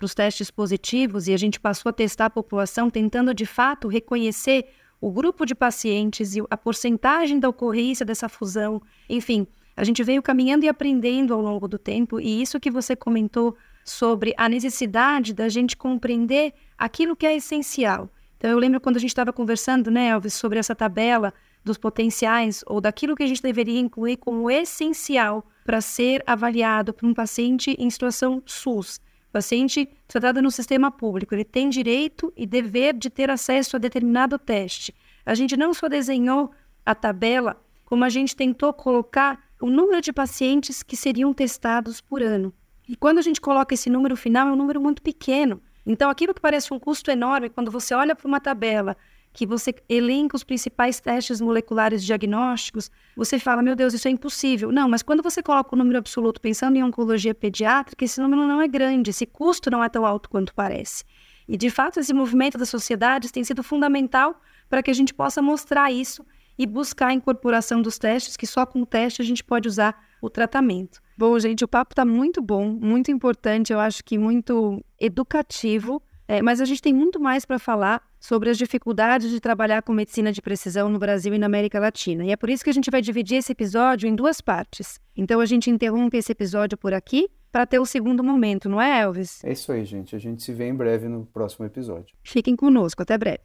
os 0.00 0.14
testes 0.14 0.50
positivos 0.50 1.26
e 1.26 1.34
a 1.34 1.36
gente 1.36 1.58
passou 1.58 1.90
a 1.90 1.92
testar 1.92 2.26
a 2.26 2.30
população 2.30 2.88
tentando 2.88 3.34
de 3.34 3.46
fato 3.46 3.88
reconhecer 3.88 4.66
o 5.00 5.10
grupo 5.10 5.44
de 5.44 5.54
pacientes 5.54 6.36
e 6.36 6.42
a 6.48 6.56
porcentagem 6.56 7.38
da 7.38 7.48
ocorrência 7.48 8.06
dessa 8.06 8.28
fusão. 8.28 8.80
Enfim, 9.08 9.46
a 9.76 9.84
gente 9.84 10.02
veio 10.02 10.22
caminhando 10.22 10.64
e 10.64 10.68
aprendendo 10.68 11.34
ao 11.34 11.40
longo 11.40 11.68
do 11.68 11.78
tempo, 11.78 12.18
e 12.18 12.42
isso 12.42 12.58
que 12.58 12.70
você 12.70 12.96
comentou 12.96 13.56
sobre 13.88 14.34
a 14.36 14.48
necessidade 14.48 15.32
da 15.32 15.48
gente 15.48 15.76
compreender 15.76 16.52
aquilo 16.76 17.16
que 17.16 17.26
é 17.26 17.36
essencial. 17.36 18.10
Então, 18.36 18.50
eu 18.50 18.58
lembro 18.58 18.80
quando 18.80 18.96
a 18.96 19.00
gente 19.00 19.10
estava 19.10 19.32
conversando, 19.32 19.90
né, 19.90 20.08
Elvis, 20.08 20.34
sobre 20.34 20.58
essa 20.58 20.74
tabela 20.74 21.32
dos 21.64 21.76
potenciais 21.76 22.62
ou 22.66 22.80
daquilo 22.80 23.16
que 23.16 23.22
a 23.22 23.26
gente 23.26 23.42
deveria 23.42 23.80
incluir 23.80 24.16
como 24.18 24.50
essencial 24.50 25.44
para 25.64 25.80
ser 25.80 26.22
avaliado 26.26 26.94
por 26.94 27.06
um 27.06 27.14
paciente 27.14 27.74
em 27.78 27.90
situação 27.90 28.42
SUS. 28.46 29.00
paciente 29.32 29.88
tratado 30.06 30.40
no 30.40 30.50
sistema 30.50 30.90
público, 30.90 31.34
ele 31.34 31.44
tem 31.44 31.68
direito 31.68 32.32
e 32.36 32.46
dever 32.46 32.94
de 32.94 33.10
ter 33.10 33.30
acesso 33.30 33.76
a 33.76 33.78
determinado 33.78 34.38
teste. 34.38 34.94
A 35.26 35.34
gente 35.34 35.56
não 35.56 35.74
só 35.74 35.88
desenhou 35.88 36.50
a 36.86 36.94
tabela, 36.94 37.60
como 37.84 38.04
a 38.04 38.08
gente 38.08 38.34
tentou 38.34 38.72
colocar 38.72 39.38
o 39.60 39.68
número 39.68 40.00
de 40.00 40.12
pacientes 40.12 40.82
que 40.82 40.96
seriam 40.96 41.34
testados 41.34 42.00
por 42.00 42.22
ano. 42.22 42.52
E 42.88 42.96
quando 42.96 43.18
a 43.18 43.22
gente 43.22 43.40
coloca 43.40 43.74
esse 43.74 43.90
número 43.90 44.16
final, 44.16 44.48
é 44.48 44.52
um 44.52 44.56
número 44.56 44.80
muito 44.80 45.02
pequeno. 45.02 45.60
Então, 45.84 46.08
aquilo 46.08 46.32
que 46.32 46.40
parece 46.40 46.72
um 46.72 46.78
custo 46.78 47.10
enorme, 47.10 47.50
quando 47.50 47.70
você 47.70 47.94
olha 47.94 48.16
para 48.16 48.26
uma 48.26 48.40
tabela 48.40 48.96
que 49.32 49.46
você 49.46 49.74
elenca 49.88 50.34
os 50.34 50.42
principais 50.42 50.98
testes 50.98 51.40
moleculares 51.40 52.02
diagnósticos, 52.02 52.90
você 53.14 53.38
fala, 53.38 53.62
meu 53.62 53.76
Deus, 53.76 53.92
isso 53.92 54.08
é 54.08 54.10
impossível. 54.10 54.72
Não, 54.72 54.88
mas 54.88 55.02
quando 55.02 55.22
você 55.22 55.42
coloca 55.42 55.74
o 55.74 55.78
número 55.78 55.98
absoluto 55.98 56.40
pensando 56.40 56.76
em 56.76 56.82
oncologia 56.82 57.34
pediátrica, 57.34 58.04
esse 58.04 58.20
número 58.20 58.46
não 58.46 58.60
é 58.60 58.66
grande, 58.66 59.10
esse 59.10 59.26
custo 59.26 59.70
não 59.70 59.84
é 59.84 59.88
tão 59.88 60.04
alto 60.04 60.30
quanto 60.30 60.54
parece. 60.54 61.04
E, 61.46 61.56
de 61.56 61.70
fato, 61.70 62.00
esse 62.00 62.12
movimento 62.12 62.58
das 62.58 62.68
sociedades 62.68 63.30
tem 63.30 63.44
sido 63.44 63.62
fundamental 63.62 64.40
para 64.68 64.82
que 64.82 64.90
a 64.90 64.94
gente 64.94 65.14
possa 65.14 65.40
mostrar 65.40 65.90
isso 65.92 66.24
e 66.58 66.66
buscar 66.66 67.08
a 67.08 67.14
incorporação 67.14 67.80
dos 67.80 67.98
testes, 67.98 68.36
que 68.36 68.46
só 68.46 68.66
com 68.66 68.82
o 68.82 68.86
teste 68.86 69.22
a 69.22 69.24
gente 69.24 69.44
pode 69.44 69.68
usar 69.68 69.94
o 70.20 70.28
tratamento. 70.28 71.00
Bom, 71.18 71.36
gente, 71.40 71.64
o 71.64 71.68
papo 71.68 71.94
está 71.94 72.04
muito 72.04 72.40
bom, 72.40 72.68
muito 72.68 73.10
importante, 73.10 73.72
eu 73.72 73.80
acho 73.80 74.04
que 74.04 74.16
muito 74.16 74.80
educativo, 75.00 76.00
é, 76.28 76.40
mas 76.40 76.60
a 76.60 76.64
gente 76.64 76.80
tem 76.80 76.94
muito 76.94 77.18
mais 77.18 77.44
para 77.44 77.58
falar 77.58 78.00
sobre 78.20 78.50
as 78.50 78.56
dificuldades 78.56 79.28
de 79.28 79.40
trabalhar 79.40 79.82
com 79.82 79.92
medicina 79.92 80.30
de 80.30 80.40
precisão 80.40 80.88
no 80.88 80.96
Brasil 80.96 81.34
e 81.34 81.38
na 81.38 81.46
América 81.46 81.80
Latina. 81.80 82.24
E 82.24 82.30
é 82.30 82.36
por 82.36 82.48
isso 82.48 82.62
que 82.62 82.70
a 82.70 82.72
gente 82.72 82.88
vai 82.88 83.02
dividir 83.02 83.38
esse 83.38 83.50
episódio 83.50 84.08
em 84.08 84.14
duas 84.14 84.40
partes. 84.40 85.00
Então 85.16 85.40
a 85.40 85.46
gente 85.46 85.68
interrompe 85.68 86.16
esse 86.16 86.30
episódio 86.30 86.78
por 86.78 86.94
aqui 86.94 87.28
para 87.50 87.66
ter 87.66 87.80
o 87.80 87.86
segundo 87.86 88.22
momento, 88.22 88.68
não 88.68 88.80
é, 88.80 89.00
Elvis? 89.00 89.42
É 89.42 89.50
isso 89.50 89.72
aí, 89.72 89.84
gente. 89.84 90.14
A 90.14 90.20
gente 90.20 90.40
se 90.40 90.52
vê 90.52 90.68
em 90.68 90.74
breve 90.74 91.08
no 91.08 91.26
próximo 91.26 91.66
episódio. 91.66 92.14
Fiquem 92.22 92.54
conosco, 92.54 93.02
até 93.02 93.18
breve. 93.18 93.40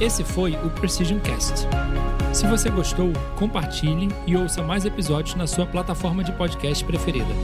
Esse 0.00 0.22
foi 0.22 0.52
o 0.52 0.70
Precision 0.70 1.18
Cast. 1.18 1.66
Se 2.32 2.46
você 2.46 2.70
gostou, 2.70 3.12
compartilhe 3.36 4.08
e 4.26 4.36
ouça 4.36 4.62
mais 4.62 4.84
episódios 4.84 5.34
na 5.34 5.46
sua 5.46 5.66
plataforma 5.66 6.22
de 6.22 6.32
podcast 6.32 6.84
preferida. 6.84 7.34